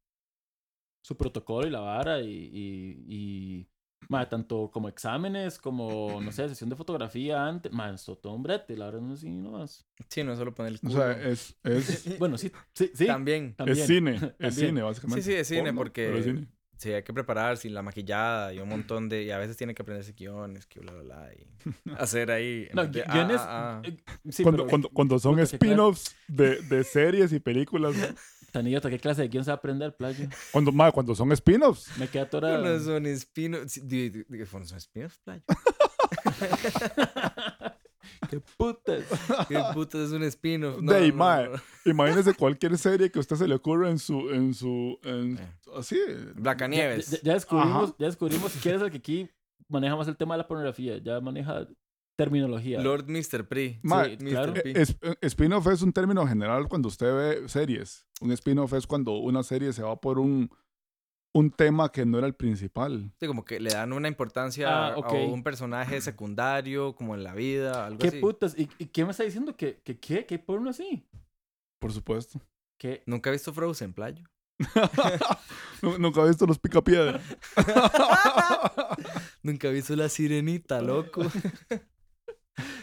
su 1.02 1.18
protocolo 1.18 1.68
y 1.68 1.72
la 1.72 1.80
vara 1.82 2.22
y, 2.22 2.30
y, 2.32 3.06
y 3.08 3.70
mae, 4.10 4.26
tanto 4.28 4.70
como 4.72 4.88
exámenes, 4.90 5.58
como, 5.58 6.20
no 6.22 6.32
sé, 6.32 6.48
sesión 6.50 6.70
de 6.70 6.76
fotografía 6.76 7.46
antes. 7.46 7.72
Man, 7.72 7.96
esto 7.96 8.18
todo 8.18 8.34
un 8.34 8.44
brete, 8.44 8.78
la 8.78 8.86
verdad 8.86 9.02
no 9.02 9.14
es 9.14 9.20
así 9.20 9.30
nomás. 9.30 9.86
Sí, 10.10 10.24
no 10.24 10.32
es 10.34 10.38
solo 10.40 10.54
poner 10.54 10.74
el 10.74 10.78
o 10.78 10.82
culo. 10.82 10.94
sea, 10.94 11.12
es, 11.24 11.58
es, 11.64 12.18
Bueno, 12.20 12.38
sí, 12.38 12.52
sí, 12.74 12.92
sí. 12.94 13.08
También. 13.08 13.56
también. 13.56 13.78
es 13.80 13.88
cine, 13.88 14.36
es 14.40 14.56
cine, 14.56 14.82
básicamente. 14.82 15.22
Sí, 15.24 15.32
sí, 15.32 15.38
es 15.38 15.48
cine, 15.48 15.64
Porno, 15.64 15.78
porque- 15.80 16.06
pero 16.06 16.18
es 16.20 16.26
cine. 16.26 16.48
Sí, 16.78 16.92
hay 16.92 17.04
que 17.04 17.14
prepararse 17.14 17.68
y 17.68 17.72
la 17.72 17.82
maquillada 17.82 18.54
y 18.54 18.60
un 18.60 18.68
montón 18.68 19.08
de... 19.08 19.24
Y 19.24 19.32
a 19.32 19.38
veces 19.38 19.56
tiene 19.56 19.74
que 19.74 19.82
aprenderse 19.84 20.12
guiones, 20.14 20.66
que 20.66 20.80
bla, 20.82 20.92
bla, 20.92 21.04
bla. 21.04 21.30
Y 21.34 21.48
hacer 21.98 22.30
ahí... 22.32 22.68
No, 22.74 22.86
de, 22.86 23.04
gui- 23.04 23.14
guiones. 23.14 23.38
ah, 23.40 23.46
ah, 23.48 23.82
ah. 23.84 23.88
eh, 23.88 23.98
sí, 24.32 24.44
cuando, 24.44 24.64
pero- 24.64 24.70
cuando, 24.70 24.90
cuando 24.90 25.20
son 25.20 25.40
spin-offs 25.40 26.16
de, 26.28 26.62
de 26.64 26.84
series 26.84 27.32
y 27.32 27.40
películas, 27.40 27.96
Tan 28.52 28.68
idiota, 28.68 28.88
¿qué 28.92 29.00
clase 29.00 29.24
de 29.24 29.30
guion 29.30 29.44
se 29.44 29.50
va 29.50 29.56
a 29.56 29.58
aprender, 29.58 29.96
playo? 29.96 30.28
cuando, 30.52 30.72
mae, 30.72 30.92
cuando 30.92 31.16
son 31.16 31.32
spin-offs, 31.32 31.98
Me 31.98 32.08
queda 32.08 32.30
toda. 32.30 32.60
No 32.60 32.80
son 32.80 33.08
spin-offs. 33.08 33.82
bueno, 34.52 34.68
son 34.68 34.78
spin-offs, 34.78 35.20
playo. 35.24 35.42
¡Qué 38.30 38.40
putas! 38.58 39.04
¿Qué 39.48 39.62
putas 39.74 40.02
es 40.02 40.12
un 40.12 40.24
spin-off? 40.24 40.82
No, 40.82 40.92
De 40.94 41.12
no, 41.12 41.16
no. 41.46 41.52
imagínese 41.86 42.34
cualquier 42.34 42.78
serie 42.78 43.12
que 43.12 43.20
a 43.20 43.22
usted 43.22 43.36
se 43.36 43.48
le 43.48 43.56
ocurra 43.56 43.90
en 43.90 44.00
su, 44.00 44.30
en 44.32 44.54
su, 44.54 45.00
en, 45.04 45.38
Eh. 45.38 45.54
así, 45.78 45.98
Ya, 45.98 46.14
ya- 46.16 46.32
Blancanieves. 46.36 47.22
ya 47.22 47.34
descubrimos, 47.34 47.96
ya 47.98 48.06
descubrimos 48.08 48.52
si 48.52 48.60
quieres 48.60 48.82
el 48.82 48.92
que 48.92 48.98
aquí 48.98 49.30
maneja 49.70 49.96
más 49.96 50.08
el 50.08 50.18
tema 50.18 50.36
de 50.36 50.40
la 50.40 50.48
pornografía, 50.48 50.98
ya 50.98 51.20
maneja 51.22 51.68
terminología. 52.16 52.80
Lord 52.82 53.06
Mr. 53.10 53.48
Pri. 53.48 53.80
Sí, 53.82 54.18
claro. 54.18 54.54
Mr. 54.54 54.62
Eh, 54.68 54.86
eh, 55.02 55.16
spin-off 55.22 55.68
es 55.68 55.82
un 55.82 55.92
término 55.92 56.26
general 56.28 56.68
cuando 56.68 56.88
usted 56.88 57.12
ve 57.16 57.50
series. 57.50 58.08
Un 58.22 58.32
spin-off 58.34 58.74
es 58.74 58.86
cuando 58.86 59.14
una 59.18 59.42
serie 59.42 59.74
se 59.74 59.82
va 59.82 60.00
por 60.00 60.20
un, 60.20 60.50
un 61.34 61.50
tema 61.52 61.92
que 61.92 62.06
no 62.06 62.18
era 62.20 62.28
el 62.28 62.36
principal. 62.36 63.12
Sí, 63.20 63.28
como 63.28 63.44
que 63.44 63.60
le 63.60 63.72
dan 63.72 63.92
una 63.92 64.08
importancia 64.08 64.70
Ah, 64.70 64.94
a- 64.94 65.12
un 65.14 65.44
personaje 65.44 66.00
secundario, 66.00 66.96
como 66.96 67.16
en 67.16 67.24
la 67.24 67.34
vida, 67.34 67.86
algo 67.88 68.00
¿Qué 68.00 68.08
así. 68.10 68.20
putas? 68.20 68.56
¿Y, 68.58 68.70
y 68.78 68.86
qué 68.86 69.04
me 69.04 69.12
está 69.12 69.24
diciendo? 69.24 69.56
¿Que, 69.58 69.82
que 69.84 69.98
qué? 70.00 70.26
¿Qué 70.26 70.38
porno 70.40 70.70
así? 70.70 71.06
Por 71.80 71.92
supuesto. 71.92 72.40
¿Qué? 72.80 73.02
Nunca 73.06 73.30
he 73.30 73.34
visto 73.34 73.52
Frozen, 73.54 73.94
playo. 73.94 74.24
Nu- 75.82 75.98
Nunca 75.98 76.22
he 76.22 76.28
visto 76.28 76.46
los 76.46 76.60
picapiedra. 76.60 77.20
Nunca 79.44 79.68
he 79.68 79.72
visto 79.74 79.96
La 79.96 80.10
Sirenita, 80.10 80.82
loco. 80.82 81.22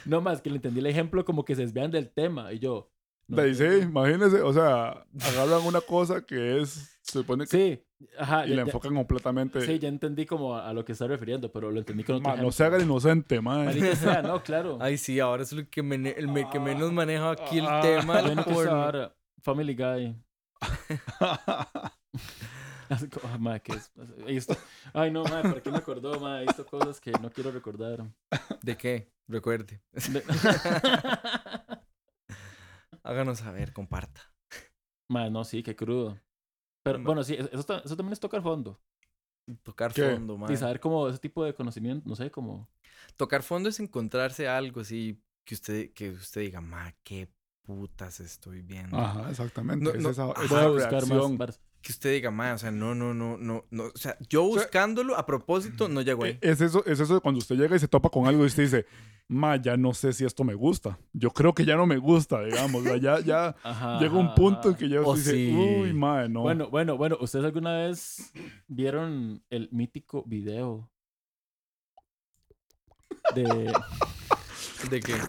No 0.05 0.21
más, 0.21 0.41
que 0.43 0.51
le 0.51 0.57
entendí 0.57 0.81
el 0.81 0.87
ejemplo 0.87 1.25
como 1.25 1.45
que 1.45 1.55
se 1.55 1.63
desvían 1.63 1.93
del 1.93 2.11
tema. 2.11 2.53
Y 2.53 2.59
yo... 2.59 2.91
no 3.29 3.37
De 3.37 3.43
ahí 3.45 3.55
sí, 3.55 3.65
imagínese, 3.85 4.43
o 4.43 4.53
sea, 4.53 5.05
agarran 5.21 5.65
una 5.65 5.81
cosa 5.81 6.21
que 6.27 6.61
es, 6.61 6.99
se 7.11 7.19
supone 7.19 7.45
que, 7.47 7.51
Sí, 7.51 8.07
ajá. 8.19 8.47
y 8.47 8.51
ya- 8.51 8.57
la 8.57 8.63
ya- 8.63 8.67
enfocan 8.69 8.95
completamente. 8.95 9.61
Sí, 9.63 9.79
ya 9.79 9.89
entendí 9.89 10.27
como 10.27 10.57
a, 10.57 10.69
a 10.69 10.73
lo 10.73 10.85
que 10.85 10.93
está 10.93 11.07
refiriendo, 11.07 11.51
pero 11.53 11.71
lo 11.71 11.79
entendí 11.79 12.05
con 12.05 12.17
otro 12.17 12.31
Ma, 12.37 12.37
no 12.43 12.53
se 12.53 12.65
haga 12.65 12.77
el 12.77 12.85
inocente, 12.85 13.41
man. 13.41 13.73
Sea, 13.97 14.23
no, 14.23 14.43
claro. 14.43 14.79
Ay, 14.81 14.97
sí, 14.99 15.21
ahora 15.21 15.43
es 15.43 15.53
lo 15.53 15.69
que, 15.69 15.83
me- 15.83 16.11
el 16.11 16.29
me- 16.29 16.49
que 16.49 16.59
menos 16.61 16.93
maneja 16.93 17.31
aquí 17.33 17.59
el 17.59 17.67
Ah. 17.67 17.81
tema 17.83 18.21
Yo 18.23 18.35
no 18.35 18.45
quiero 18.45 19.15
Family 19.43 19.75
Guy. 19.75 20.17
Así 22.89 23.09
como, 23.09 23.33
ah, 23.33 23.39
ma, 23.39 23.59
¿qué 23.61 23.73
es? 23.73 23.93
Ay, 24.93 25.11
no, 25.13 25.23
ma, 25.25 25.43
¿por 25.43 25.63
qué 25.63 25.71
me 25.71 25.79
acordó, 25.79 26.19
ma? 26.19 26.41
He 26.43 26.47
visto 26.47 26.67
cosas 26.67 27.01
que 27.01 27.13
no 27.13 27.31
quiero 27.31 27.53
recordar. 27.53 28.05
¿De 28.63 28.77
qué? 28.77 29.13
Recuerde. 29.29 29.81
De- 29.93 30.25
Háganos 33.05 33.39
saber, 33.39 33.73
comparta. 33.73 34.21
ma, 35.09 35.31
no, 35.31 35.45
sí, 35.45 35.63
qué 35.63 35.75
crudo. 35.77 36.19
Pero 36.83 37.03
bueno, 37.03 37.23
sí, 37.23 37.35
eso, 37.35 37.49
eso 37.51 37.97
también 37.97 38.13
es 38.13 38.21
tocar 38.21 38.43
fondo. 38.43 38.81
Tocar 39.63 39.93
¿Qué? 39.93 40.11
fondo, 40.11 40.39
man. 40.39 40.53
Y 40.53 40.57
saber 40.57 40.81
como 40.81 41.09
ese 41.09 41.19
tipo 41.19 41.45
de 41.45 41.55
conocimiento, 41.55 42.09
no 42.09 42.17
sé, 42.17 42.31
como... 42.31 42.69
Tocar 43.17 43.43
fondo 43.43 43.69
es 43.69 43.81
encontrarse 43.81 44.49
algo 44.49 44.81
así 44.81 45.23
que 45.45 45.55
usted, 45.55 45.93
que 45.93 46.11
usted 46.11 46.43
diga, 46.43 46.61
ma, 46.61 46.95
qué 47.03 47.29
putas 47.63 48.21
estoy 48.21 48.63
viendo. 48.63 48.99
Ajá, 48.99 49.31
exactamente. 49.31 49.85
No, 49.85 49.91
es 49.91 50.03
no, 50.03 50.11
esa, 50.11 50.31
ajá. 50.31 50.45
esa 50.45 50.55
Voy 50.55 50.65
a 50.65 50.69
buscar 50.69 50.91
reacción. 50.93 51.37
más... 51.37 51.61
Que 51.83 51.93
usted 51.93 52.13
diga, 52.13 52.31
ma, 52.31 52.53
o 52.53 52.59
sea, 52.59 52.71
no, 52.71 52.95
no, 52.95 53.15
no, 53.15 53.39
no, 53.39 53.65
no. 53.71 53.85
O 53.85 53.97
sea, 53.97 54.17
yo 54.29 54.43
buscándolo 54.45 55.17
a 55.17 55.25
propósito 55.25 55.89
no 55.89 56.03
llego 56.03 56.25
ahí. 56.25 56.37
Es 56.43 56.61
eso, 56.61 56.85
es 56.85 57.01
eso 57.01 57.15
de 57.15 57.21
cuando 57.21 57.39
usted 57.39 57.57
llega 57.57 57.75
y 57.75 57.79
se 57.79 57.89
topa 57.89 58.11
con 58.11 58.27
algo 58.27 58.43
y 58.43 58.47
usted 58.49 58.65
dice, 58.65 58.85
ma, 59.29 59.57
ya 59.57 59.79
no 59.79 59.95
sé 59.95 60.13
si 60.13 60.27
esto 60.27 60.45
me 60.45 60.53
gusta. 60.55 60.99
Yo 61.15 61.31
creo 61.31 61.55
que 61.55 61.65
ya 61.65 61.77
no 61.77 61.87
me 61.87 61.97
gusta, 61.97 62.43
digamos. 62.43 62.83
o 62.83 62.85
sea, 62.85 62.99
ya, 62.99 63.21
ya 63.21 63.57
Ajá, 63.63 63.99
llega 63.99 64.15
un 64.19 64.27
ajá, 64.27 64.35
punto 64.35 64.69
en 64.69 64.75
que 64.75 64.89
ya 64.91 65.01
Oh, 65.01 65.13
usted 65.13 65.33
dice, 65.33 65.51
sí. 65.53 65.57
uy, 65.57 65.95
ma, 65.95 66.29
no. 66.29 66.43
Bueno, 66.43 66.69
bueno, 66.69 66.99
bueno, 66.99 67.17
¿ustedes 67.19 67.47
alguna 67.47 67.73
vez 67.79 68.31
vieron 68.69 69.43
el 69.49 69.71
mítico 69.73 70.23
video 70.27 70.91
de... 73.35 73.73
¿De 74.91 75.01
qué? 75.01 75.15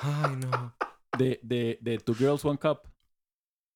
Ay, 0.00 0.36
no. 0.36 0.74
de, 1.18 1.40
de, 1.42 1.78
de 1.82 1.98
Two 1.98 2.14
Girls 2.14 2.44
One 2.44 2.58
Cup? 2.58 2.78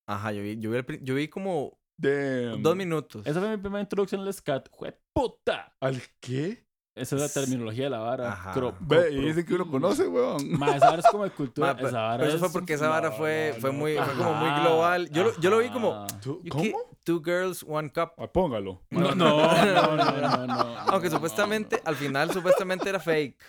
Ajá, 0.06 0.32
yo 0.32 0.42
vi, 0.42 0.58
yo 0.58 0.70
vi, 0.70 0.78
el 0.78 1.04
yo 1.04 1.14
vi 1.14 1.28
como 1.28 1.78
De, 1.96 2.56
dos 2.60 2.74
minutos. 2.76 3.26
Esa 3.26 3.40
fue 3.40 3.50
mi 3.50 3.56
primera 3.56 3.80
introducción 3.80 4.20
al 4.22 4.32
scat. 4.34 4.68
¡Jue 4.70 4.98
puta! 5.12 5.74
¿Al 5.80 6.02
qué? 6.20 6.66
Esa 6.94 7.16
es 7.16 7.22
la 7.22 7.28
terminología 7.30 7.84
de 7.84 7.90
la 7.90 8.00
vara. 8.00 8.32
Ajá. 8.32 8.52
Cro- 8.54 8.76
Ve, 8.80 9.12
y 9.12 9.20
dice 9.24 9.46
que 9.46 9.54
uno 9.54 9.66
conoce, 9.70 10.06
weón. 10.08 10.58
Ma, 10.58 10.76
esa 10.76 10.90
vara 10.90 10.98
es 11.00 11.06
como 11.10 11.24
de 11.24 11.30
cultura. 11.30 11.72
Ma, 11.74 11.80
esa 11.80 12.02
vara 12.02 12.18
pero 12.18 12.28
eso 12.28 12.38
fue 12.38 12.52
porque 12.52 12.74
esa 12.74 12.88
vara 12.88 13.10
fue, 13.12 13.52
no, 13.54 13.60
fue 13.62 13.70
muy, 13.72 13.94
fue 13.96 14.14
como 14.14 14.34
muy 14.34 14.50
global. 14.60 15.08
Yo, 15.10 15.24
lo- 15.24 15.40
yo 15.40 15.48
lo 15.50 15.58
vi 15.58 15.70
como, 15.70 15.94
ajá. 15.94 16.20
¿Tú- 16.20 16.40
¿yo 16.44 16.50
¿Cómo? 16.50 16.62
qué? 16.64 16.74
Two 17.04 17.22
girls, 17.24 17.64
one 17.66 17.90
cup. 17.90 18.10
Ah, 18.18 18.26
póngalo. 18.30 18.82
No, 18.90 19.14
no, 19.14 19.14
no, 19.14 19.96
no, 19.96 20.20
no, 20.20 20.46
no, 20.46 20.78
Aunque 20.88 21.08
no, 21.08 21.14
supuestamente, 21.16 21.76
no. 21.76 21.82
al 21.88 21.96
final, 21.96 22.30
supuestamente 22.30 22.88
era 22.90 23.00
fake. 23.00 23.42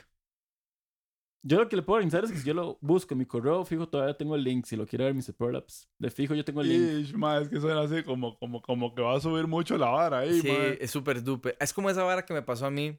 Yo 1.46 1.58
lo 1.60 1.68
que 1.68 1.76
le 1.76 1.82
puedo 1.82 1.98
organizar 1.98 2.24
es 2.24 2.32
que 2.32 2.38
si 2.38 2.46
yo 2.48 2.54
lo 2.54 2.78
busco 2.80 3.14
en 3.14 3.18
mi 3.18 3.26
correo 3.26 3.66
fijo, 3.66 3.88
todavía 3.90 4.16
tengo 4.16 4.34
el 4.36 4.44
link. 4.46 4.66
Si 4.66 4.78
lo 4.78 4.86
quiere 4.88 5.04
ver, 5.06 5.14
Mr. 5.14 5.34
Prolaps. 5.34 5.90
De 6.00 6.10
fijo, 6.10 6.34
yo 6.36 6.46
tengo 6.46 6.62
el 6.62 6.70
link. 6.70 7.08
Ish, 7.10 7.14
ma, 7.16 7.38
es 7.40 7.50
que 7.50 7.60
suena 7.60 7.82
así 7.82 8.02
como, 8.04 8.38
como, 8.40 8.62
como 8.62 8.96
que 8.96 9.02
va 9.02 9.18
a 9.18 9.20
subir 9.20 9.46
mucho 9.46 9.78
la 9.78 9.90
vara 9.90 10.20
ahí, 10.20 10.40
Sí, 10.40 10.48
ma. 10.48 10.54
es 10.80 10.90
súper 10.90 11.22
dupe. 11.22 11.58
Es 11.60 11.74
como 11.74 11.90
esa 11.90 12.04
vara 12.04 12.24
que 12.26 12.34
me 12.34 12.42
pasó 12.44 12.66
a 12.66 12.72
mí 12.72 12.98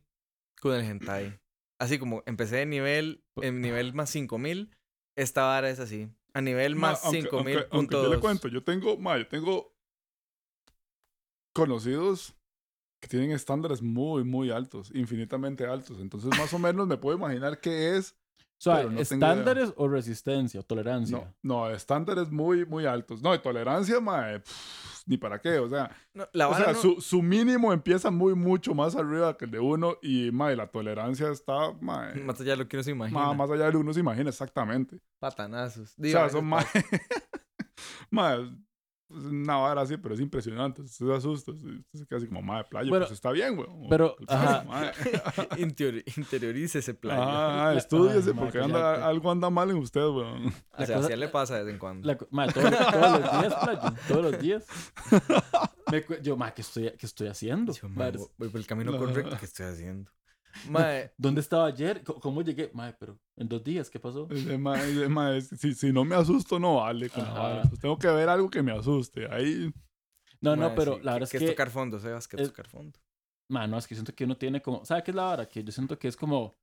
con 0.61 0.75
el 0.75 0.83
hentai. 0.85 1.41
Así 1.81 1.99
como 1.99 2.23
empecé 2.27 2.57
de 2.57 2.67
nivel, 2.67 3.25
en 3.37 3.63
nivel 3.63 3.95
más 3.95 4.11
5000, 4.11 4.71
esta 5.17 5.45
vara 5.45 5.71
es 5.71 5.81
así. 5.81 6.09
A 6.35 6.41
nivel 6.43 6.75
Ma, 6.77 6.91
más 6.91 7.05
aunque- 7.05 7.29
aunque- 7.33 7.67
aunque 7.71 7.97
5000.2. 7.97 8.03
yo 8.03 8.15
le 8.15 8.21
cuento, 8.21 8.49
yo 8.49 8.63
tengo, 8.63 8.99
ma, 8.99 9.17
yo 9.17 9.27
tengo 9.27 9.75
conocidos 11.55 12.35
que 13.01 13.09
tienen 13.09 13.33
estándares 13.33 13.83
muy, 13.83 14.25
muy 14.25 14.51
altos, 14.51 14.91
infinitamente 14.95 15.67
altos. 15.67 15.99
Entonces, 16.01 16.31
más 16.39 16.53
o 16.53 16.59
menos 16.59 16.87
me 16.87 16.97
puedo 16.97 17.17
imaginar 17.17 17.61
qué 17.61 17.97
es. 17.97 18.17
O 18.71 18.75
sea, 18.77 18.85
no 18.85 19.01
estándares 19.01 19.73
o 19.77 19.89
resistencia 19.89 20.61
o 20.61 20.63
tolerancia. 20.63 21.19
No, 21.43 21.67
no, 21.69 21.71
estándares 21.71 22.31
muy, 22.31 22.65
muy 22.67 22.87
altos. 22.87 23.21
No, 23.23 23.33
de 23.33 23.39
tolerancia, 23.39 24.01
ma, 24.01 24.33
eh, 24.33 24.41
pff, 24.41 25.03
ni 25.07 25.17
para 25.19 25.39
qué. 25.41 25.59
O 25.59 25.69
sea, 25.69 25.91
No, 26.15 26.27
la 26.33 26.49
o 26.49 26.51
vara 26.53 26.65
sea 26.65 26.73
no- 26.73 26.79
su, 26.81 27.01
su 27.01 27.23
mínimo 27.23 27.73
empieza 27.73 28.11
muy, 28.11 28.35
mucho 28.35 28.75
más 28.75 28.97
arriba 28.97 29.37
que 29.37 29.45
el 29.45 29.51
de 29.51 29.61
uno 29.61 29.97
y, 30.03 30.31
ma, 30.31 30.53
y 30.53 30.57
la 30.57 30.67
tolerancia 30.69 31.29
está, 31.31 31.73
ma, 31.81 32.11
eh, 32.13 32.21
Más 32.21 32.41
allá 32.41 32.53
de 32.53 32.57
lo 32.59 32.69
que 32.69 32.77
uno 32.77 32.85
se 32.85 32.91
imagina. 32.93 33.21
ma, 33.21 33.35
más 33.35 33.51
allá 33.51 33.67
de 33.67 33.73
lo 33.73 33.79
que 33.79 33.85
uno 33.85 33.93
se 33.93 34.01
imagina, 34.01 34.31
exactamente. 34.31 34.99
Patanazos. 35.19 35.95
O 35.99 36.03
sea, 36.05 36.29
son 36.31 36.49
veces 36.51 36.51
más. 36.51 36.67
una 39.11 39.57
vara 39.57 39.83
así, 39.83 39.97
pero 39.97 40.15
es 40.15 40.21
impresionante. 40.21 40.83
Usted 40.83 41.07
se 41.07 41.15
asusta. 41.15 41.53
Usted 41.53 41.85
se 41.93 42.07
queda 42.07 42.19
así 42.19 42.27
como, 42.27 42.43
madre, 42.43 42.67
playa. 42.69 42.89
Bueno, 42.89 43.05
pues 43.05 43.13
está 43.17 43.31
bien, 43.31 43.57
güey. 43.57 43.69
pero, 43.89 44.17
ajá. 44.27 44.65
Interior- 45.59 46.03
interiorice 46.17 46.79
ese 46.81 46.95
plan. 46.95 47.19
Ah, 47.21 47.71
La- 47.73 47.79
estúdiese 47.79 48.35
porque 48.35 48.59
anda, 48.61 49.07
algo 49.07 49.31
anda 49.31 49.51
mal 49.51 49.71
en 49.71 49.77
usted, 49.77 50.01
weón. 50.07 50.53
o 50.77 50.87
sea, 50.87 50.99
así 50.99 51.15
le 51.17 51.29
pasa 51.29 51.57
de 51.59 51.65
vez 51.65 51.75
en 51.75 51.79
cuando. 51.79 52.07
La 52.09 52.19
ma, 52.31 52.47
todos, 52.49 52.71
los- 52.71 52.81
todos 52.91 53.21
los 53.21 53.41
días, 53.41 53.55
playo, 53.63 53.81
todos 54.09 54.23
los 54.33 54.39
días. 54.41 54.67
Me 55.93 56.05
yo, 56.23 56.37
ma, 56.37 56.53
¿qué 56.53 56.63
estoy, 56.63 56.91
qué 56.99 57.07
estoy 57.07 57.29
haciendo? 57.29 57.73
Yo, 57.73 57.89
ma, 57.89 58.11
voy- 58.11 58.27
voy 58.39 58.49
por 58.49 58.61
el 58.61 58.67
camino 58.67 58.91
No. 58.93 58.99
correcto 58.99 59.37
que 59.39 59.45
estoy 59.45 59.67
haciendo. 59.67 60.11
Mae, 60.69 61.13
¿Dónde 61.19 61.41
estaba 61.41 61.67
ayer? 61.67 62.03
¿Cómo- 62.05 62.21
¿Cómo 62.21 62.43
llegué? 62.43 62.71
Mae, 62.75 62.93
pero 62.95 63.19
en 63.37 63.49
dos 63.49 63.63
días, 63.65 63.91
¿qué 63.91 63.99
pasó? 64.01 64.29
Mae- 64.59 65.09
mae, 65.09 65.41
si, 65.43 65.75
si 65.75 65.93
no 65.93 66.05
me 66.05 66.15
asusto, 66.17 66.59
no 66.59 66.77
vale. 66.77 67.11
Pues 67.69 67.81
tengo 67.81 67.99
que 67.99 68.09
ver 68.09 68.29
algo 68.29 68.49
que 68.49 68.63
me 68.63 68.73
asuste. 68.73 69.27
Ahí, 69.33 69.73
No, 70.41 70.55
no, 70.57 70.69
mae, 70.69 70.77
pero 70.77 70.95
sí, 70.97 71.01
la 71.03 71.13
verdad 71.15 71.29
que 71.29 71.37
es 71.39 71.43
es 71.43 71.49
que... 71.49 71.53
tocar 71.55 71.71
fondo, 71.71 71.99
Sebas, 71.99 72.29
que 72.29 72.37
es 72.37 72.43
es- 72.43 72.49
tocar 72.49 72.69
fondo. 72.69 72.99
Man, 73.51 73.71
no, 73.71 73.77
es 73.79 73.87
que 73.87 73.95
siento 73.95 74.15
que 74.15 74.25
uno 74.25 74.37
tiene 74.39 74.63
como... 74.63 74.85
¿Sabe 74.87 75.03
qué 75.03 75.11
es 75.11 75.15
la 75.15 75.25
vara? 75.25 75.47
Que 75.47 75.63
yo 75.63 75.71
siento 75.71 75.99
que 75.99 76.09
es 76.09 76.17
como 76.17 76.55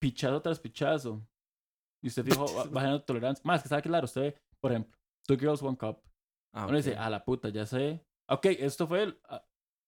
pichazo 0.00 0.40
tras 0.40 0.58
pichazo. 0.60 1.26
Y 2.02 2.08
usted 2.08 2.24
fijo, 2.24 2.46
va- 2.54 2.64
bajando 2.64 3.02
tolerancia. 3.02 3.42
Más 3.44 3.62
que 3.62 3.68
sabe 3.68 3.82
que 3.82 3.88
claro, 3.88 4.04
usted 4.06 4.20
ve, 4.22 4.38
por 4.60 4.72
ejemplo, 4.72 4.96
Two 5.26 5.36
Girls, 5.38 5.62
One 5.62 5.76
Cup. 5.76 6.00
Ah, 6.54 6.66
Uno 6.66 6.76
dice, 6.76 6.92
ok. 6.92 6.98
a 6.98 7.10
la 7.10 7.24
puta, 7.24 7.48
ya 7.48 7.66
sé. 7.66 8.04
Ok, 8.28 8.46
esto 8.46 8.86
fue 8.86 9.02
el- 9.04 9.20
ah, 9.28 9.44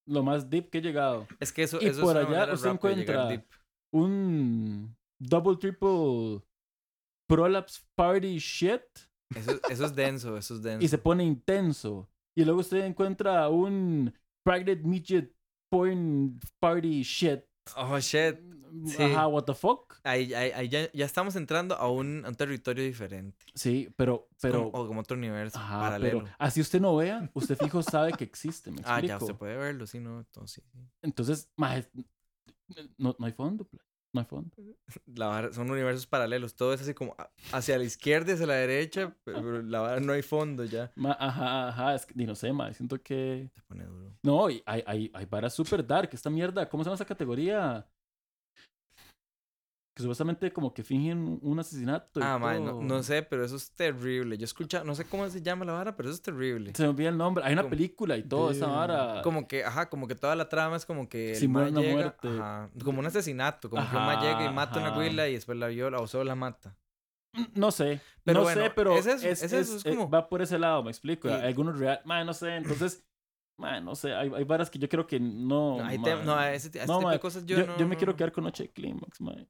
lo 0.07 0.23
más 0.23 0.49
deep 0.49 0.71
que 0.71 0.79
he 0.79 0.83
llegado. 0.83 1.27
Es 1.41 1.53
que 1.53 1.63
eso, 1.63 1.79
y 1.81 1.87
eso 1.87 2.01
por 2.01 2.17
es 2.17 2.27
allá 2.27 2.53
usted 2.53 2.71
encuentra-. 2.71 3.45
Un 3.93 4.97
double, 5.19 5.57
triple 5.57 6.43
prolapse 7.29 7.83
party 7.95 8.39
shit. 8.39 8.83
Eso, 9.35 9.61
eso 9.69 9.85
es 9.85 9.95
denso, 9.95 10.37
eso 10.37 10.55
es 10.55 10.63
denso. 10.63 10.85
y 10.85 10.89
se 10.89 10.99
pone 10.99 11.25
intenso. 11.25 12.09
Y 12.37 12.45
luego 12.45 12.61
usted 12.61 12.85
encuentra 12.85 13.49
un 13.49 14.13
private 14.45 14.83
midget 14.85 15.35
porn 15.71 16.39
party 16.61 17.03
shit. 17.03 17.45
Oh, 17.77 17.99
shit. 18.01 18.39
Sí. 18.85 19.03
Ajá, 19.03 19.27
what 19.27 19.45
the 19.45 19.55
fuck. 19.55 19.99
Ahí, 20.05 20.33
ahí, 20.35 20.53
ahí 20.53 20.69
ya, 20.69 20.91
ya 20.93 21.05
estamos 21.05 21.35
entrando 21.35 21.75
a 21.77 21.91
un, 21.91 22.25
a 22.25 22.29
un 22.29 22.35
territorio 22.35 22.85
diferente. 22.85 23.45
Sí, 23.55 23.89
pero, 23.97 24.29
pero, 24.41 24.71
como, 24.71 24.85
o 24.85 24.87
como 24.87 25.01
otro 25.01 25.17
universo 25.17 25.59
ajá, 25.59 25.81
paralelo. 25.81 26.21
pero 26.21 26.35
así 26.39 26.61
usted 26.61 26.81
no 26.81 26.95
vea, 26.95 27.29
usted 27.35 27.57
fijo 27.57 27.83
sabe 27.83 28.13
que 28.13 28.25
existe, 28.25 28.71
me 28.71 28.79
ah, 28.85 28.99
explico. 29.01 29.07
ya, 29.09 29.17
usted 29.19 29.35
puede 29.35 29.57
verlo, 29.57 29.87
sí, 29.87 29.99
no, 29.99 30.19
entonces 30.19 30.63
sí. 30.63 30.81
Entonces, 31.03 31.51
maje, 31.57 31.89
no, 32.99 33.17
no 33.19 33.27
hay 33.27 33.33
fondo, 33.33 33.65
pla- 33.65 33.83
no 34.17 34.21
hay 34.21 34.27
fondo. 34.27 34.51
La 35.15 35.27
vara- 35.29 35.53
son 35.53 35.71
universos 35.71 36.07
paralelos, 36.07 36.55
todo 36.57 36.73
es 36.73 36.81
así 36.81 36.93
como 36.95 37.15
hacia 37.53 37.79
la 37.79 37.85
izquierda 37.85 38.31
y 38.33 38.35
hacia 38.35 38.47
la 38.47 38.55
derecha, 38.55 39.15
pero, 39.25 39.39
pero 39.43 39.63
la 39.63 39.81
vara 39.81 40.01
no 40.01 40.13
hay 40.13 40.23
fondo 40.23 40.65
ya. 40.65 40.91
Ma- 40.97 41.17
ajá, 41.19 41.69
ajá, 41.69 41.95
es 41.95 42.07
que, 42.07 42.15
ni 42.15 42.25
no 42.27 42.35
sé, 42.35 42.53
maje, 42.53 42.75
siento 42.75 43.01
que... 43.03 43.49
Se 43.55 43.63
pone 43.63 43.85
duro. 43.85 44.13
No, 44.23 44.51
y 44.51 44.63
hay, 44.67 44.83
hay, 44.87 45.11
hay 45.15 45.25
varas 45.27 45.55
super 45.55 45.87
dark, 45.87 46.11
esta 46.13 46.31
mierda, 46.31 46.69
¿cómo 46.69 46.83
se 46.83 46.89
llama 46.89 46.97
esa 46.97 47.05
categoría? 47.05 47.87
Que 49.97 50.03
supuestamente 50.03 50.53
como 50.53 50.75
que 50.75 50.83
fingen 50.83 51.39
un 51.41 51.59
asesinato. 51.59 52.21
y 52.21 52.23
Ah, 52.23 52.39
man, 52.39 52.63
no, 52.63 52.71
todo. 52.73 52.83
no 52.83 53.03
sé, 53.03 53.23
pero 53.23 53.47
eso 53.47 53.57
es 53.57 53.71
terrible. 53.73 54.37
Yo 54.37 54.45
escucha, 54.45 54.85
no 54.85 54.95
sé 54.95 55.07
cómo 55.07 55.27
se 55.31 55.41
llama 55.41 55.65
la 55.65 55.73
vara, 55.73 55.97
pero 55.97 56.11
eso 56.11 56.17
es 56.17 56.21
terrible. 56.23 56.73
Se 56.75 56.83
me 56.83 56.91
olvida 56.91 57.09
el 57.09 57.17
nombre. 57.17 57.43
Hay 57.47 57.55
una 57.55 57.63
Como- 57.63 57.71
película 57.71 58.15
y 58.19 58.23
todo, 58.23 58.51
esa 58.51 58.67
vara. 58.67 59.23
Como 59.23 59.49
que, 59.49 59.65
ajá, 59.65 59.89
como 59.89 60.07
que 60.07 60.15
toda 60.15 60.37
la 60.37 60.51
trama 60.51 60.77
es 60.77 60.85
como 60.85 61.09
que 61.09 61.31
el 61.31 61.37
Simula 61.37 61.69
una 61.69 61.81
llega, 61.81 61.93
muerte. 61.95 62.29
ajá, 62.29 62.71
como 62.85 63.01
un 63.01 63.07
asesinato, 63.07 63.71
como 63.71 63.89
que 63.91 63.97
un 63.97 64.03
mae 64.05 64.17
llega 64.19 64.43
y 64.43 64.45
Ajá, 64.45 64.53
mata 64.53 64.75
a 64.75 64.79
una 64.81 64.89
ajá. 64.89 64.97
güila 64.99 65.29
y 65.29 65.33
después 65.33 65.57
la 65.57 65.69
viola 65.69 65.99
o 65.99 66.07
solo 66.07 66.25
la 66.25 66.35
mata. 66.35 66.77
No 67.55 67.71
sé. 67.71 68.03
Pero 68.23 68.41
no 68.41 68.45
bueno, 68.45 68.63
sé, 68.65 68.71
pero 68.77 68.97
es 68.99 69.07
eso, 69.07 69.27
es 69.27 69.43
eso, 69.45 69.77
es 69.77 69.87
eh, 69.87 69.91
como- 69.97 70.11
va 70.11 70.29
por 70.29 70.43
ese 70.43 70.59
lado, 70.59 70.83
me 70.83 70.91
explico. 70.91 71.27
Y- 71.29 71.33
Hay 71.33 71.47
algunos 71.49 71.79
real. 71.79 72.01
Man, 72.05 72.27
no 72.27 72.35
sé. 72.35 72.55
Entonces, 72.57 73.03
man, 73.59 73.83
no 73.83 73.95
sé. 73.95 74.13
Hay, 74.15 74.31
hay 74.35 74.45
varas 74.45 74.69
que 74.69 74.79
yo 74.79 74.91
creo 74.91 75.07
que 75.07 75.19
no. 75.19 75.79
No, 75.79 75.85
hay 75.87 75.99
man. 75.99 76.27
no, 76.27 76.35
a 76.37 76.53
ese, 76.53 76.69
a 76.79 76.83
ese 76.83 76.87
No, 76.93 76.99
tipo 76.99 77.09
mae, 77.09 77.17
de 77.17 77.21
cosas 77.21 77.47
yo, 77.47 77.57
Yo, 77.57 77.67
no. 77.67 77.79
yo 77.79 77.89
me 77.89 77.97
quiero 77.97 78.15
quedar 78.15 78.33
con 78.33 78.45
Noche 78.45 78.65
de 78.65 78.71
Clímax, 78.73 79.23
man. 79.23 79.49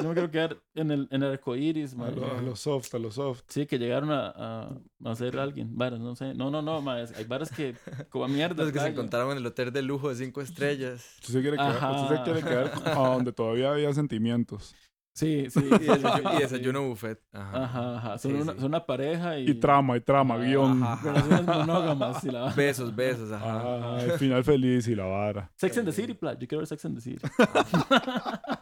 Yo 0.00 0.08
me 0.08 0.14
quiero 0.14 0.30
quedar 0.30 0.56
en 0.74 0.90
el, 0.90 1.08
en 1.10 1.22
el 1.22 1.32
arco 1.32 1.54
iris, 1.54 1.92
a 1.94 1.96
man. 1.96 2.14
lo, 2.16 2.36
a 2.38 2.42
lo 2.42 2.56
soft, 2.56 2.92
a 2.94 2.98
lo 2.98 3.10
soft. 3.10 3.42
Sí, 3.48 3.66
que 3.66 3.78
llegaron 3.78 4.10
a, 4.10 4.32
a, 4.34 4.68
a 5.04 5.14
ser 5.14 5.38
alguien. 5.38 5.76
Varas, 5.76 6.00
no 6.00 6.16
sé. 6.16 6.34
No, 6.34 6.50
no, 6.50 6.60
no, 6.62 6.78
Hay 6.90 7.24
varas 7.24 7.50
que, 7.50 7.74
como 8.10 8.24
a 8.24 8.28
mierda. 8.28 8.64
Los 8.64 8.72
que 8.72 8.80
se 8.80 8.88
encontraron 8.88 9.32
en 9.32 9.38
el 9.38 9.46
hotel 9.46 9.72
de 9.72 9.82
lujo 9.82 10.08
de 10.08 10.16
cinco 10.16 10.40
estrellas. 10.40 11.04
Usted 11.20 11.34
se 11.34 11.40
quiere 11.40 11.56
quedar, 11.56 11.74
usted 11.74 12.08
se 12.08 12.14
Ajá. 12.14 12.24
quiere 12.24 12.40
quedar 12.42 12.72
a 12.86 12.94
donde 13.08 13.32
todavía 13.32 13.70
había 13.70 13.92
sentimientos. 13.94 14.74
Sí, 15.14 15.46
sí. 15.50 15.60
Y 15.62 15.68
desayuno, 15.84 16.32
y 16.32 16.38
desayuno 16.40 16.88
buffet. 16.88 17.20
Ajá. 17.32 17.64
Ajá, 17.64 17.96
ajá. 17.98 18.18
Son, 18.18 18.30
Sí, 18.32 18.36
una, 18.40 18.52
sí. 18.54 18.58
son 18.60 18.68
una 18.68 18.86
pareja 18.86 19.38
y. 19.38 19.50
Y 19.50 19.54
trama, 19.54 19.98
y 19.98 20.00
trama, 20.00 20.36
Ah, 20.36 20.38
guion. 20.38 20.82
ajá. 20.82 21.04
Relaciones 21.12 21.44
monógamas 21.46 22.24
y 22.24 22.30
la 22.30 22.40
vara. 22.40 22.54
Besos, 22.54 22.96
besos, 22.96 23.30
ajá. 23.30 23.76
Ajá, 23.98 24.04
el 24.04 24.12
final 24.12 24.42
feliz 24.42 24.88
y 24.88 24.94
la 24.94 25.04
vara. 25.04 25.52
Sex 25.54 25.76
and 25.76 25.86
the 25.86 25.92
City, 25.92 26.14
pla. 26.14 26.32
Yo 26.32 26.48
quiero 26.48 26.60
ver 26.60 26.66
Sex 26.66 26.82
and 26.86 26.94
the 26.96 27.02
City. 27.02 27.20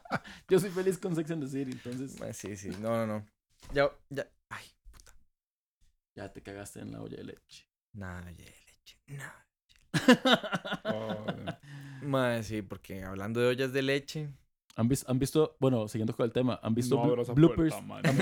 Yo 0.50 0.58
soy 0.58 0.70
feliz 0.70 0.98
con 0.98 1.14
Sex 1.14 1.30
and 1.30 1.42
the 1.44 1.48
City, 1.48 1.72
entonces. 1.72 2.18
Mae, 2.20 2.34
Sí, 2.34 2.56
sí. 2.56 2.70
No, 2.80 2.90
no, 2.90 3.06
no. 3.06 3.26
Ya, 3.72 3.88
ya. 4.10 4.26
Ay, 4.50 4.64
Ya 6.16 6.32
te 6.32 6.42
cagaste 6.42 6.80
en 6.80 6.92
la 6.92 7.00
olla 7.02 7.16
de 7.16 7.24
leche. 7.24 7.66
nada 7.92 8.20
de 8.22 8.32
leche. 8.32 8.98
Nada. 9.06 9.46
Oh, 10.84 11.26
Mae, 12.02 12.42
sí, 12.42 12.62
porque 12.62 13.02
hablando 13.04 13.40
de 13.40 13.48
ollas 13.48 13.72
de 13.72 13.82
leche. 13.82 14.30
¿Han, 14.76 14.88
vis- 14.88 15.04
han 15.08 15.18
visto, 15.18 15.56
bueno, 15.60 15.86
siguiendo 15.88 16.14
con 16.16 16.24
el 16.24 16.32
tema, 16.32 16.58
han 16.62 16.74
visto 16.74 16.94
no 16.94 17.20
esa 17.20 17.32
bloopers? 17.34 17.74
puerta. 17.74 18.12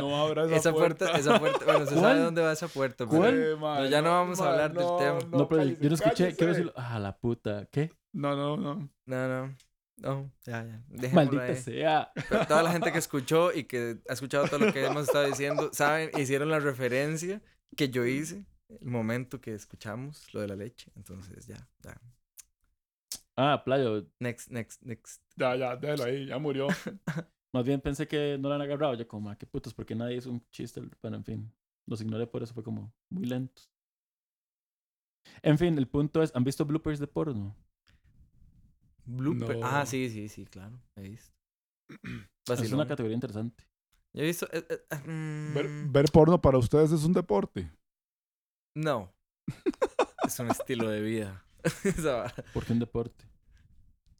No 0.00 0.08
no 0.10 0.16
abra 0.22 0.44
esa, 0.44 0.56
Esa 0.56 0.72
puerta, 0.72 1.10
esa 1.18 1.38
puerta. 1.40 1.64
Bueno, 1.64 1.86
se 1.86 1.94
sabe 1.96 2.20
dónde 2.20 2.42
va 2.42 2.52
esa 2.52 2.68
puerta. 2.68 3.06
pero- 3.06 3.18
¿Cuál? 3.18 3.42
Eh, 3.42 3.56
man, 3.56 3.82
No, 3.84 3.88
ya 3.88 4.02
no 4.02 4.10
vamos 4.10 4.40
a 4.40 4.50
hablar 4.50 4.72
del 4.72 4.84
no, 4.84 4.96
tema. 4.96 5.18
No, 5.30 5.48
pero 5.48 5.62
yo- 5.64 5.68
cállese, 5.76 5.82
yo 5.82 5.88
no 5.88 5.94
escuché. 5.96 6.36
Quiero 6.36 6.52
decirlo. 6.52 6.72
Ah, 6.76 6.98
la 7.00 7.16
puta. 7.18 7.66
¿Qué? 7.72 7.90
No, 8.12 8.36
no, 8.36 8.56
no. 8.56 8.88
No, 9.06 9.28
no. 9.46 9.56
No, 9.98 10.32
ya, 10.44 10.64
ya. 10.64 10.82
Dejémoslo 10.88 11.14
Maldita 11.14 11.42
ahí. 11.44 11.56
sea. 11.56 12.12
Pero 12.28 12.46
toda 12.46 12.62
la 12.62 12.72
gente 12.72 12.92
que 12.92 12.98
escuchó 12.98 13.52
y 13.52 13.64
que 13.64 13.98
ha 14.08 14.12
escuchado 14.12 14.46
todo 14.46 14.60
lo 14.66 14.72
que 14.72 14.84
hemos 14.84 15.04
estado 15.08 15.26
diciendo, 15.26 15.70
saben, 15.72 16.10
hicieron 16.16 16.50
la 16.50 16.60
referencia 16.60 17.42
que 17.76 17.88
yo 17.88 18.06
hice 18.06 18.44
el 18.68 18.88
momento 18.88 19.40
que 19.40 19.54
escuchamos 19.54 20.32
lo 20.32 20.40
de 20.40 20.48
la 20.48 20.56
leche. 20.56 20.92
Entonces, 20.94 21.46
ya, 21.46 21.68
ya. 21.82 22.00
Ah, 23.36 23.62
playo. 23.64 24.06
Next, 24.20 24.50
next, 24.50 24.82
next. 24.82 25.22
Ya, 25.36 25.56
ya, 25.56 25.76
déjalo 25.76 26.04
ahí, 26.04 26.26
ya 26.26 26.38
murió. 26.38 26.68
Más 27.52 27.64
bien 27.64 27.80
pensé 27.80 28.06
que 28.06 28.36
no 28.38 28.48
lo 28.48 28.54
han 28.54 28.62
agarrado. 28.62 28.94
Yo, 28.94 29.06
como, 29.08 29.30
ah, 29.30 29.36
qué 29.36 29.46
putos, 29.46 29.74
porque 29.74 29.94
nadie 29.94 30.16
hizo 30.16 30.30
un 30.30 30.44
chiste. 30.50 30.82
Bueno, 31.00 31.16
en 31.16 31.24
fin. 31.24 31.52
Los 31.86 32.00
ignoré 32.00 32.26
por 32.26 32.42
eso. 32.42 32.52
Fue 32.52 32.62
como 32.62 32.92
muy 33.08 33.24
lentos. 33.24 33.70
En 35.42 35.56
fin, 35.56 35.76
el 35.78 35.88
punto 35.88 36.22
es: 36.22 36.34
¿han 36.34 36.44
visto 36.44 36.64
bloopers 36.64 36.98
de 36.98 37.06
porno? 37.06 37.56
Blooper. 39.08 39.58
No. 39.58 39.66
Ah, 39.66 39.86
sí, 39.86 40.10
sí, 40.10 40.28
sí, 40.28 40.44
claro. 40.46 40.78
He 40.96 41.02
visto. 41.02 41.32
Es 42.48 42.50
una 42.50 42.56
Vacilón. 42.56 42.88
categoría 42.88 43.14
interesante. 43.14 43.64
Yo 44.14 44.22
he 44.22 44.26
visto. 44.26 44.46
eh, 44.52 44.64
eh, 44.70 44.78
eh, 44.90 44.96
mm, 45.06 45.54
Ver, 45.54 45.68
ver 45.90 46.04
porno 46.12 46.40
para 46.40 46.56
ustedes 46.58 46.92
es 46.92 47.04
un 47.04 47.12
deporte. 47.12 47.70
No. 48.74 49.12
es 50.26 50.38
un 50.40 50.50
estilo 50.50 50.88
de 50.88 51.02
vida. 51.02 51.44
Vara. 52.04 52.34
Porque 52.54 52.72
un 52.72 52.78
deporte. 52.78 53.24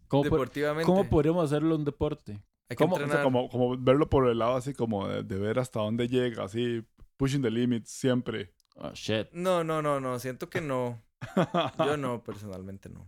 ¿Cómo, 0.08 0.24
po- 0.24 0.30
Deportivamente. 0.36 0.84
¿Cómo 0.86 1.08
podríamos 1.08 1.44
hacerlo 1.44 1.74
un 1.76 1.84
deporte? 1.84 2.32
hay 2.70 2.76
que 2.76 2.84
cómo? 2.84 2.96
O 2.96 3.06
sea, 3.08 3.22
como, 3.22 3.48
como 3.48 3.78
verlo 3.78 4.08
por 4.10 4.28
el 4.28 4.38
lado 4.38 4.56
así 4.56 4.74
como 4.74 5.08
de, 5.08 5.22
de 5.22 5.38
ver 5.38 5.58
hasta 5.58 5.80
dónde 5.80 6.06
llega, 6.08 6.44
así, 6.44 6.84
pushing 7.16 7.40
the 7.42 7.50
limits 7.50 7.90
siempre. 7.90 8.52
Oh, 8.76 8.90
shit. 8.92 9.28
No, 9.32 9.64
no, 9.64 9.80
no, 9.80 10.00
no. 10.00 10.18
Siento 10.18 10.50
que 10.50 10.60
no. 10.60 11.02
Yo 11.78 11.96
no, 11.96 12.22
personalmente 12.22 12.88
no. 12.90 13.06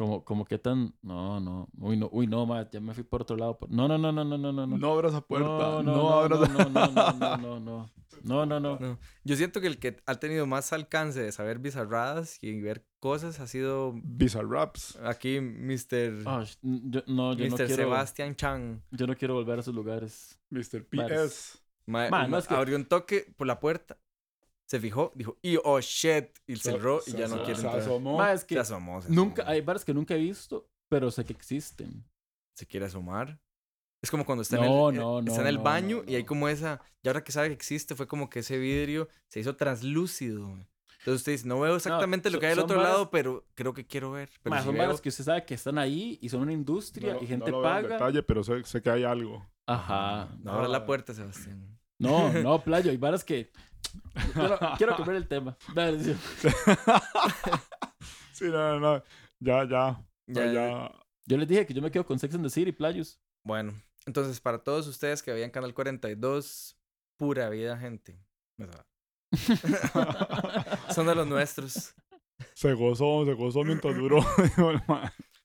Como, 0.00 0.24
como 0.24 0.46
qué 0.46 0.56
tan. 0.58 0.94
No, 1.02 1.40
no. 1.40 1.68
Uy, 1.78 1.94
no, 1.98 2.08
uy, 2.10 2.26
no, 2.26 2.46
ma, 2.46 2.66
ya 2.70 2.80
me 2.80 2.94
fui 2.94 3.04
por 3.04 3.20
otro 3.20 3.36
lado. 3.36 3.58
No, 3.68 3.86
no, 3.86 3.98
no, 3.98 4.10
no, 4.10 4.24
no, 4.24 4.38
no, 4.38 4.50
no. 4.50 4.66
No, 4.66 4.78
No 4.78 4.92
abra 4.94 5.10
esa 5.10 5.20
puerta. 5.20 5.46
no, 5.46 5.82
No, 5.82 5.92
no, 5.92 5.96
no, 5.96 6.10
abra 6.20 6.36
no, 6.38 6.46
no, 6.46 6.70
no, 6.70 6.90
no, 6.90 7.12
no, 7.12 7.36
no, 7.36 7.60
no. 7.60 7.90
No, 8.22 8.46
no, 8.46 8.60
no. 8.60 8.78
No. 8.78 8.98
Yo 9.24 9.36
siento 9.36 9.60
que 9.60 9.66
el 9.66 9.78
que 9.78 9.98
ha 10.06 10.14
tenido 10.14 10.46
más 10.46 10.72
alcance 10.72 11.20
de 11.22 11.32
saber 11.32 11.58
bizarradas 11.58 12.38
y 12.42 12.58
ver 12.62 12.86
cosas 12.98 13.40
ha 13.40 13.46
sido 13.46 13.92
Bizarraps. 14.02 14.96
aquí 15.04 15.38
Mr. 15.40 16.22
Ah, 16.26 16.44
sh- 16.44 16.58
yo, 16.62 17.02
no, 17.06 17.34
yo 17.34 17.44
no 17.48 17.56
Mr. 17.56 17.66
quiero. 17.66 17.74
Sebastian 17.84 18.34
Chang. 18.36 18.80
Yo 18.92 19.06
no 19.06 19.14
quiero 19.16 19.34
volver 19.34 19.58
a 19.58 19.60
esos 19.60 19.74
lugares. 19.74 20.38
Mr. 20.48 20.82
PS. 20.86 21.58
Ma- 21.86 22.08
Ma, 22.08 22.22
no 22.24 22.28
ma- 22.30 22.38
es 22.38 22.46
que- 22.48 22.54
Abrió 22.54 22.76
un 22.76 22.86
toque 22.86 23.34
por 23.36 23.46
la 23.46 23.58
puerta, 23.60 23.98
se 24.70 24.78
fijó, 24.78 25.10
dijo, 25.16 25.36
y 25.42 25.56
oh 25.64 25.80
shit, 25.80 26.26
y 26.46 26.54
cerró 26.54 27.00
y 27.04 27.10
ya 27.12 27.26
no 27.26 27.38
se- 27.38 27.42
quiere 27.42 27.56
se 27.60 27.66
entrar. 27.66 27.82
asomó. 27.82 28.16
Ma, 28.18 28.32
es 28.32 28.44
que 28.44 28.54
Se 28.54 28.60
asomó, 28.60 29.02
se 29.02 29.10
nunca, 29.10 29.42
asomó. 29.42 29.52
hay 29.52 29.60
bares 29.62 29.84
que 29.84 29.92
nunca 29.92 30.14
he 30.14 30.18
visto, 30.18 30.68
pero 30.88 31.10
sé 31.10 31.24
que 31.24 31.32
existen. 31.32 32.04
Se 32.56 32.66
quiere 32.66 32.86
asomar. 32.86 33.40
Es 34.02 34.10
como 34.12 34.24
cuando 34.24 34.42
está 34.42 34.56
No, 34.58 34.62
en 34.90 34.94
el, 34.94 35.00
no, 35.02 35.18
eh, 35.18 35.22
no, 35.24 35.28
está 35.28 35.40
en 35.40 35.46
el 35.48 35.56
no, 35.56 35.62
baño 35.64 36.02
no, 36.06 36.10
y 36.12 36.14
hay 36.14 36.24
como 36.24 36.48
esa, 36.48 36.80
y 37.02 37.08
ahora 37.08 37.24
que 37.24 37.32
sabe 37.32 37.48
que 37.48 37.54
existe, 37.54 37.94
fue 37.96 38.06
como 38.06 38.30
que 38.30 38.38
ese 38.38 38.58
vidrio 38.58 39.08
se 39.28 39.40
hizo 39.40 39.56
translúcido. 39.56 40.48
Entonces 41.00 41.20
usted 41.22 41.32
dice, 41.32 41.48
no 41.48 41.58
veo 41.60 41.74
exactamente 41.76 42.30
lo 42.30 42.38
que 42.38 42.46
hay 42.46 42.52
al 42.52 42.58
son 42.58 42.64
otro 42.66 42.82
lado, 42.82 43.10
pero 43.10 43.44
creo 43.56 43.74
que 43.74 43.86
quiero 43.86 44.12
ver. 44.12 44.30
Pero 44.42 44.54
Ma, 44.54 44.60
si 44.60 44.66
son 44.66 44.74
veo- 44.74 44.84
bares 44.86 45.00
que 45.00 45.08
usted 45.08 45.24
sabe 45.24 45.44
que 45.44 45.54
están 45.54 45.78
ahí 45.78 46.18
y 46.22 46.28
son 46.28 46.42
una 46.42 46.52
industria 46.52 47.16
y 47.20 47.26
gente 47.26 47.50
veo 47.50 47.56
en 47.60 47.62
paga. 47.64 47.88
detalle, 47.88 48.22
pero 48.22 48.44
sé, 48.44 48.62
sé 48.64 48.80
que 48.82 48.90
hay 48.90 49.02
algo. 49.04 49.44
Ajá. 49.66 50.28
No 50.40 50.52
abra 50.52 50.68
la 50.68 50.86
puerta, 50.86 51.12
Sebastián. 51.12 51.76
No, 51.98 52.32
no, 52.32 52.62
playo. 52.62 52.90
Hay 52.90 52.96
bares 52.96 53.24
que. 53.24 53.50
No- 54.34 54.76
quiero 54.76 54.94
cambiar 54.96 55.16
el 55.16 55.28
tema. 55.28 55.56
Dale, 55.74 56.02
sí. 56.02 56.14
Sí, 58.32 58.46
no, 58.46 58.78
no, 58.78 58.80
no. 58.80 59.02
Ya, 59.38 59.64
ya. 59.68 60.02
Ya, 60.26 60.46
Ya, 60.46 60.52
ya. 60.52 60.92
Yo 61.26 61.36
les 61.36 61.46
dije 61.46 61.66
que 61.66 61.74
yo 61.74 61.82
me 61.82 61.90
quedo 61.90 62.06
con 62.06 62.18
Sex 62.18 62.34
and 62.34 62.42
the 62.44 62.50
City, 62.50 62.72
playos. 62.72 63.20
Bueno, 63.44 63.74
entonces 64.06 64.40
para 64.40 64.58
todos 64.62 64.86
ustedes 64.86 65.22
que 65.22 65.32
veían 65.32 65.50
Canal 65.50 65.74
42, 65.74 66.76
pura 67.18 67.48
vida, 67.50 67.76
gente. 67.78 68.18
Son 70.94 71.06
de 71.06 71.14
los 71.14 71.26
nuestros. 71.26 71.94
Se 72.54 72.72
gozó, 72.74 73.24
se 73.26 73.34
gozó 73.34 73.62
mientras 73.64 73.94
duró. 73.94 74.18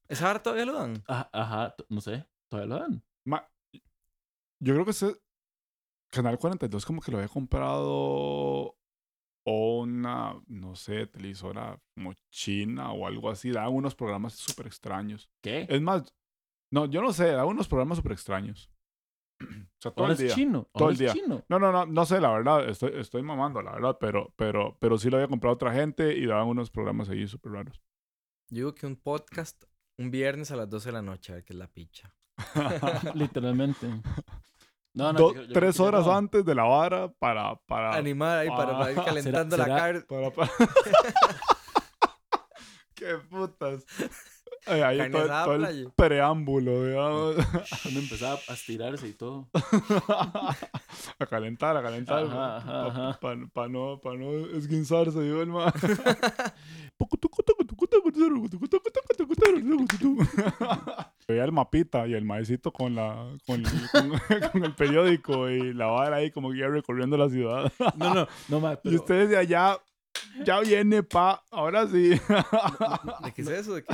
¿Esa 0.08 0.26
vara 0.28 0.41
todavía 0.41 0.65
lo 0.65 0.74
dan? 0.74 1.04
Ajá, 1.08 1.30
ajá, 1.34 1.76
no 1.89 2.00
sé, 2.02 2.26
todavía 2.50 2.76
lo 2.76 2.82
dan. 2.82 3.04
Ma- 3.26 3.48
yo 4.60 4.74
creo 4.74 4.86
que 4.86 4.91
ese 4.91 5.15
Canal 6.10 6.38
42 6.38 6.86
como 6.86 7.02
que 7.02 7.12
lo 7.12 7.18
había 7.18 7.28
comprado 7.30 8.78
o 9.48 9.80
una, 9.82 10.41
no 10.48 10.76
sé, 10.76 11.06
televisora 11.08 11.80
como 11.94 12.13
china 12.32 12.91
o 12.91 13.06
algo 13.06 13.30
así. 13.30 13.52
Daban 13.52 13.74
unos 13.74 13.96
programas 13.96 14.34
súper 14.34 14.68
extraños. 14.68 15.30
¿Qué? 15.41 15.68
Es 15.70 15.82
más, 15.82 16.13
no, 16.72 16.86
yo 16.86 17.02
no 17.02 17.13
sé, 17.13 17.28
daban 17.28 17.50
unos 17.54 17.68
programas 17.68 17.98
súper 17.98 18.13
extraños. 18.13 18.72
O 19.78 19.82
sea, 19.86 19.91
todo 19.91 20.08
el 20.08 20.13
es 20.13 20.18
día. 20.20 20.34
chino. 20.34 20.68
todo 20.74 20.88
el 20.89 20.94
es 20.94 21.00
día. 21.00 21.13
chino. 21.13 21.44
No, 21.48 21.60
no, 21.60 21.72
no, 21.72 21.86
no 21.86 22.06
sé, 22.06 22.20
la 22.20 22.32
verdad, 22.32 22.68
estoy, 22.68 22.94
estoy 22.96 23.22
mamando, 23.22 23.62
la 23.62 23.74
verdad, 23.74 23.98
pero, 24.00 24.34
pero, 24.36 24.76
pero 24.80 24.98
sí 24.98 25.10
lo 25.12 25.18
había 25.18 25.28
comprado 25.28 25.54
otra 25.54 25.74
gente 25.74 26.18
y 26.18 26.26
daban 26.26 26.48
unos 26.48 26.72
programas 26.72 27.10
ahí 27.10 27.28
súper 27.28 27.52
raros. 27.52 27.84
Yo 28.50 28.56
digo 28.58 28.74
que 28.74 28.88
un 28.88 28.96
podcast 28.96 29.65
un 30.00 30.10
viernes 30.10 30.50
a 30.52 30.56
las 30.56 30.70
12 30.70 30.89
de 30.89 30.94
la 30.94 31.02
noche, 31.02 31.32
a 31.34 31.36
ver 31.36 31.44
qué 31.44 31.54
es 31.54 31.60
la 31.60 31.68
picha. 31.68 32.15
Literalmente. 33.13 33.88
No, 34.95 35.12
no, 35.13 35.19
Do- 35.19 35.27
yo 35.27 35.34
creo- 35.34 35.41
yo 35.43 35.47
creo 35.49 35.60
tres 35.62 35.79
horas 35.79 36.05
no. 36.05 36.15
antes 36.15 36.43
de 36.45 36.55
la 36.55 36.63
vara 36.63 37.12
para... 37.19 37.55
para 37.67 37.95
Animar 37.95 38.39
ahí 38.39 38.47
para, 38.49 38.77
para 38.77 38.91
ir 38.93 38.99
Ah, 38.99 39.03
calentando 39.05 39.55
¿será- 39.58 39.67
la 39.67 39.75
carne. 39.77 40.01
Para, 40.01 40.31
para- 40.31 40.51
Qué 42.95 43.17
putas. 43.29 43.86
Ay, 44.67 44.81
ahí 44.81 45.12
todo, 45.12 45.53
el 45.65 45.91
preámbulo, 45.95 46.86
digamos. 46.86 47.36
Cuando 47.84 47.99
empezaba 47.99 48.39
a 48.47 48.53
estirarse 48.53 49.08
y 49.10 49.13
todo. 49.13 49.47
a 49.53 51.25
calentar, 51.29 51.77
a 51.77 51.84
calentar. 51.84 52.25
Para 53.19 53.67
no, 53.69 53.99
pa 54.01 54.15
no 54.15 54.31
esguinzarse, 54.58 55.19
digo 55.21 55.41
el. 55.43 55.51
Veía 61.28 61.44
el 61.44 61.52
mapita 61.52 62.06
y 62.08 62.14
el 62.14 62.24
maecito 62.24 62.72
con 62.72 62.94
la 62.94 63.36
con, 63.48 63.64
con, 63.92 64.12
con 64.52 64.64
el 64.64 64.76
periódico 64.76 65.50
y 65.50 65.74
la 65.74 65.88
vara 65.88 66.18
ahí 66.18 66.30
como 66.30 66.52
que 66.52 66.58
iba 66.60 66.68
recorriendo 66.68 67.18
la 67.18 67.30
ciudad. 67.30 67.72
No, 67.96 68.14
no, 68.14 68.28
no, 68.60 68.72
Y 68.74 68.78
pero... 68.84 68.96
ustedes 68.98 69.30
de 69.30 69.38
allá, 69.38 69.80
ya 70.44 70.60
viene, 70.60 71.02
pa, 71.02 71.44
ahora 71.50 71.88
sí. 71.88 72.10
¿De 73.24 73.32
qué 73.36 73.42
es 73.42 73.48
eso? 73.50 73.74
¿De 73.74 73.84
qué? 73.84 73.94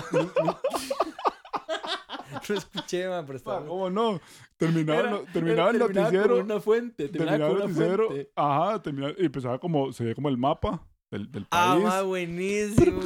No 2.50 2.56
escuché, 2.56 3.08
man, 3.08 3.24
pero 3.26 3.38
está... 3.38 3.60
¿Cómo 3.66 3.90
no? 3.90 4.20
Terminaba, 4.58 5.00
Era- 5.00 5.10
no- 5.12 5.22
terminaba 5.32 5.70
el 5.72 5.80
noticiero. 5.80 6.36
con 6.36 6.44
una 6.46 6.60
fuente, 6.60 7.08
terminaba 7.08 7.38
Terminaba 7.38 7.54
con 7.54 7.62
el 7.62 7.64
una 7.64 7.74
noticiero. 7.74 8.08
fuente. 8.08 8.32
Ajá, 8.36 8.82
terminaba, 8.82 9.14
y 9.18 9.26
empezaba 9.26 9.60
como, 9.60 9.94
se 9.94 10.04
veía 10.04 10.16
como 10.16 10.28
el 10.28 10.38
mapa 10.38 10.86
del, 11.10 11.32
del 11.32 11.48
Ah, 11.52 11.72
país. 11.76 11.84
ma, 11.86 12.02
buenísimo. 12.02 13.02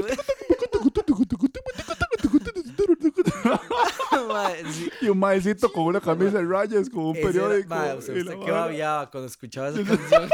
Y 5.01 5.09
un 5.09 5.19
maecito 5.19 5.71
con 5.71 5.83
una 5.85 5.99
camisa 6.01 6.37
de 6.37 6.45
rayas, 6.45 6.89
con 6.89 7.05
un 7.05 7.15
Ese 7.15 7.21
era- 7.21 7.31
periódico. 7.31 7.69
ma, 7.69 7.93
o 7.93 8.01
sea, 8.01 8.15
usted 8.15 8.39
qué 8.45 8.51
babiaba 8.51 9.09
cuando 9.11 9.27
escuchaba 9.27 9.69
esa 9.69 9.83
canción. 9.83 10.29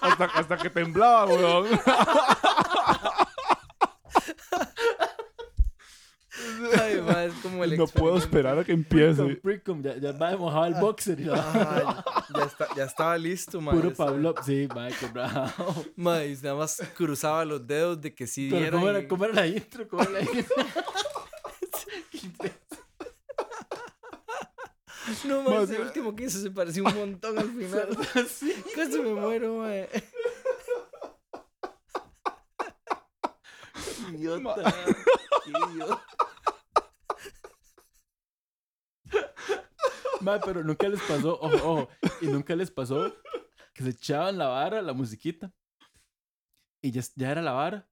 hasta, 0.00 0.24
hasta 0.24 0.56
que 0.58 0.70
temblaba, 0.70 1.26
weón. 1.26 1.66
Ay, 6.80 7.00
ma, 7.02 7.24
es 7.24 7.32
como 7.42 7.64
el 7.64 7.76
no 7.76 7.86
puedo 7.86 8.16
esperar 8.18 8.58
a 8.58 8.64
que 8.64 8.72
empiece. 8.72 9.36
Precum, 9.36 9.82
ya, 9.82 9.96
ya 9.96 10.12
va 10.12 10.36
mojado 10.36 10.66
el 10.66 10.74
boxer 10.74 11.18
y 11.20 11.24
la- 11.24 11.74
Ay, 11.76 11.84
ya, 12.36 12.42
está, 12.44 12.66
ya 12.76 12.84
estaba 12.84 13.18
listo, 13.18 13.60
ma. 13.60 13.72
Puro 13.72 13.90
ya 13.90 13.96
Pablo. 13.96 14.34
Sí, 14.44 14.68
ma, 14.74 14.88
qué 14.88 15.06
bravo. 15.06 15.84
Ma, 15.96 16.24
y 16.24 16.34
nada 16.36 16.54
más 16.54 16.80
cruzaba 16.96 17.44
los 17.44 17.66
dedos 17.66 18.00
de 18.00 18.14
que 18.14 18.26
sí 18.26 18.48
Pero 18.50 18.60
dieran 18.60 18.80
¿cómo 18.80 18.86
y- 18.92 18.96
era, 18.96 19.08
cómo 19.08 19.24
era 19.24 19.34
la 19.34 19.46
intro? 19.46 19.88
¿Cómo 19.88 20.02
era 20.02 20.12
la 20.12 20.20
intro? 20.22 20.56
Qué 22.10 22.18
imbécil. 22.18 22.58
No, 25.26 25.62
ese 25.62 25.76
sí. 25.76 25.80
último 25.80 26.14
que 26.14 26.24
hizo 26.24 26.38
se 26.40 26.50
pareció 26.50 26.84
un 26.84 26.94
montón 26.94 27.38
al 27.38 27.50
final. 27.50 27.88
Sí. 28.28 28.54
Casi 28.74 28.98
me 29.00 29.12
muero, 29.14 29.58
ma. 29.58 29.72
Idiota. 34.12 34.74
Qué 35.44 35.50
idiota. 35.72 36.04
Ma, 40.20 40.40
pero 40.40 40.64
nunca 40.64 40.88
les 40.88 41.00
pasó, 41.02 41.38
ojo, 41.40 41.56
ojo, 41.56 41.88
y 42.20 42.26
nunca 42.26 42.56
les 42.56 42.70
pasó 42.70 43.14
que 43.72 43.84
se 43.84 43.90
echaban 43.90 44.36
la 44.36 44.48
vara, 44.48 44.82
la 44.82 44.92
musiquita, 44.92 45.52
y 46.82 46.90
ya, 46.90 47.02
ya 47.14 47.30
era 47.30 47.40
la 47.40 47.52
vara, 47.52 47.88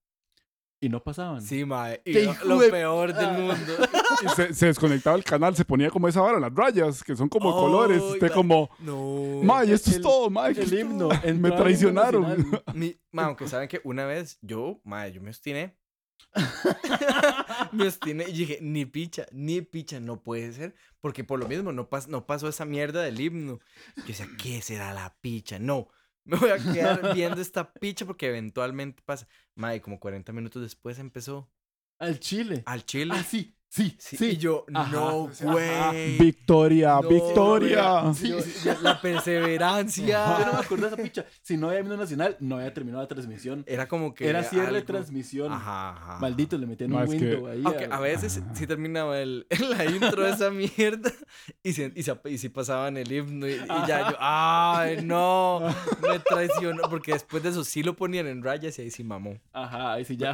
y 0.80 0.88
no 0.88 1.02
pasaban. 1.02 1.40
Sí, 1.40 1.64
ma. 1.64 1.90
Y 2.04 2.24
lo, 2.24 2.34
lo 2.44 2.58
peor 2.70 3.14
del 3.14 3.30
mundo. 3.32 3.76
Se, 4.34 4.54
se 4.54 4.66
desconectaba 4.66 5.16
el 5.16 5.24
canal, 5.24 5.54
se 5.56 5.64
ponía 5.64 5.90
como 5.90 6.08
esa 6.08 6.20
vara, 6.20 6.38
las 6.40 6.54
rayas, 6.54 7.02
que 7.04 7.14
son 7.16 7.28
como 7.28 7.50
Oh, 7.50 7.60
colores. 7.62 8.00
Usted 8.02 8.30
como, 8.32 8.70
No. 8.80 9.40
ma, 9.42 9.64
y 9.64 9.72
esto 9.72 9.90
es 9.90 9.96
el- 9.96 10.02
todo, 10.02 10.30
ma. 10.30 10.48
El 10.48 10.58
es 10.58 10.72
himno. 10.72 11.08
todo". 11.08 11.12
entraba 11.12 11.28
el 11.30 11.38
Me 11.38 11.50
traicionaron. 11.50 12.60
Mi, 12.74 12.96
ma, 13.12 13.24
aunque 13.26 13.48
saben 13.48 13.68
que 13.68 13.80
una 13.84 14.04
vez 14.06 14.38
yo, 14.42 14.80
ma, 14.84 15.06
yo 15.08 15.20
me 15.20 15.28
obstiné. 15.30 15.76
me 17.72 17.84
obstiné 17.86 18.24
y 18.28 18.32
dije, 18.32 18.58
ni 18.62 18.84
picha, 18.86 19.26
ni 19.32 19.60
picha, 19.62 20.00
no 20.00 20.22
puede 20.22 20.52
ser. 20.52 20.74
Porque 21.00 21.24
por 21.24 21.38
lo 21.38 21.48
mismo 21.48 21.72
no, 21.72 21.88
pas- 21.88 22.08
no 22.08 22.26
pasó 22.26 22.48
esa 22.48 22.64
mierda 22.64 23.02
del 23.02 23.20
himno. 23.20 23.58
Yo 23.96 24.04
decía, 24.06 24.28
¿qué 24.42 24.60
será 24.62 24.92
la 24.92 25.16
picha? 25.20 25.58
No, 25.58 25.88
me 26.24 26.36
voy 26.36 26.50
a 26.50 26.58
quedar 26.58 27.14
viendo 27.14 27.40
esta 27.40 27.72
picha 27.72 28.04
porque 28.06 28.28
eventualmente 28.28 29.02
pasa. 29.04 29.26
Ma, 29.54 29.74
y 29.74 29.80
como 29.80 29.98
40 30.00 30.32
minutos 30.32 30.62
después 30.62 30.98
empezó 30.98 31.50
Al 31.98 32.18
chile. 32.20 32.62
al 32.66 32.84
chile. 32.84 33.14
Ah, 33.16 33.22
sí, 33.22 33.55
sí, 33.76 33.96
Sí, 33.98 34.16
sí. 34.16 34.24
Y 34.30 34.36
yo, 34.38 34.64
Ajá, 34.74 34.90
no, 34.92 35.28
sí, 35.32 35.44
güey. 35.44 36.18
Victoria, 36.18 36.98
No, 37.02 37.08
Victoria. 37.08 38.12
Yo- 38.22 38.38
ya- 38.64 38.78
la 38.82 39.00
perseverancia. 39.00 40.38
Yo 40.38 40.46
no 40.46 40.52
me 40.54 40.58
acuerdo 40.58 40.88
de 40.88 40.94
esa 40.94 41.02
picha. 41.02 41.24
Si 41.42 41.56
no 41.56 41.68
había 41.68 41.80
himno 41.80 41.96
nacional, 41.96 42.36
no 42.40 42.56
había 42.56 42.72
terminado 42.72 43.02
la 43.02 43.08
transmisión. 43.08 43.64
Era 43.66 43.86
como 43.88 44.14
que. 44.14 44.28
Era 44.28 44.42
cierre 44.42 44.72
de 44.72 44.82
transmisión. 44.82 45.52
Ajá, 45.52 45.90
ajá. 45.90 46.18
Maldito, 46.20 46.56
le 46.58 46.66
metían 46.66 46.90
Ma, 46.90 47.04
un 47.04 47.06
que- 47.18 47.36
window 47.36 47.46
ahí. 47.48 47.64
A 47.90 48.00
veces 48.00 48.42
sí 48.54 48.66
terminaba 48.66 49.18
el, 49.20 49.46
la 49.70 49.84
intro 49.84 50.22
de 50.24 50.30
esa 50.30 50.50
mierda 50.50 51.12
y, 51.62 51.72
se, 51.72 51.92
y, 51.94 52.02
se- 52.02 52.16
y 52.24 52.38
sí 52.38 52.48
pasaban 52.48 52.96
el 52.96 53.10
himno 53.12 53.46
y, 53.46 53.52
y 53.54 53.86
ya 53.86 54.10
yo, 54.10 54.16
ay, 54.18 55.02
no, 55.04 55.60
me 56.02 56.18
traicionó, 56.20 56.82
porque 56.88 57.12
después 57.12 57.42
de 57.42 57.50
eso 57.50 57.64
sí 57.64 57.82
lo 57.82 57.94
ponían 57.96 58.26
en 58.26 58.42
rayas 58.42 58.78
y 58.78 58.82
ahí 58.82 58.90
sí 58.90 59.04
mamó. 59.04 59.38
Ajá, 59.52 59.92
ahí 59.94 60.04
sí 60.04 60.16
ya 60.16 60.24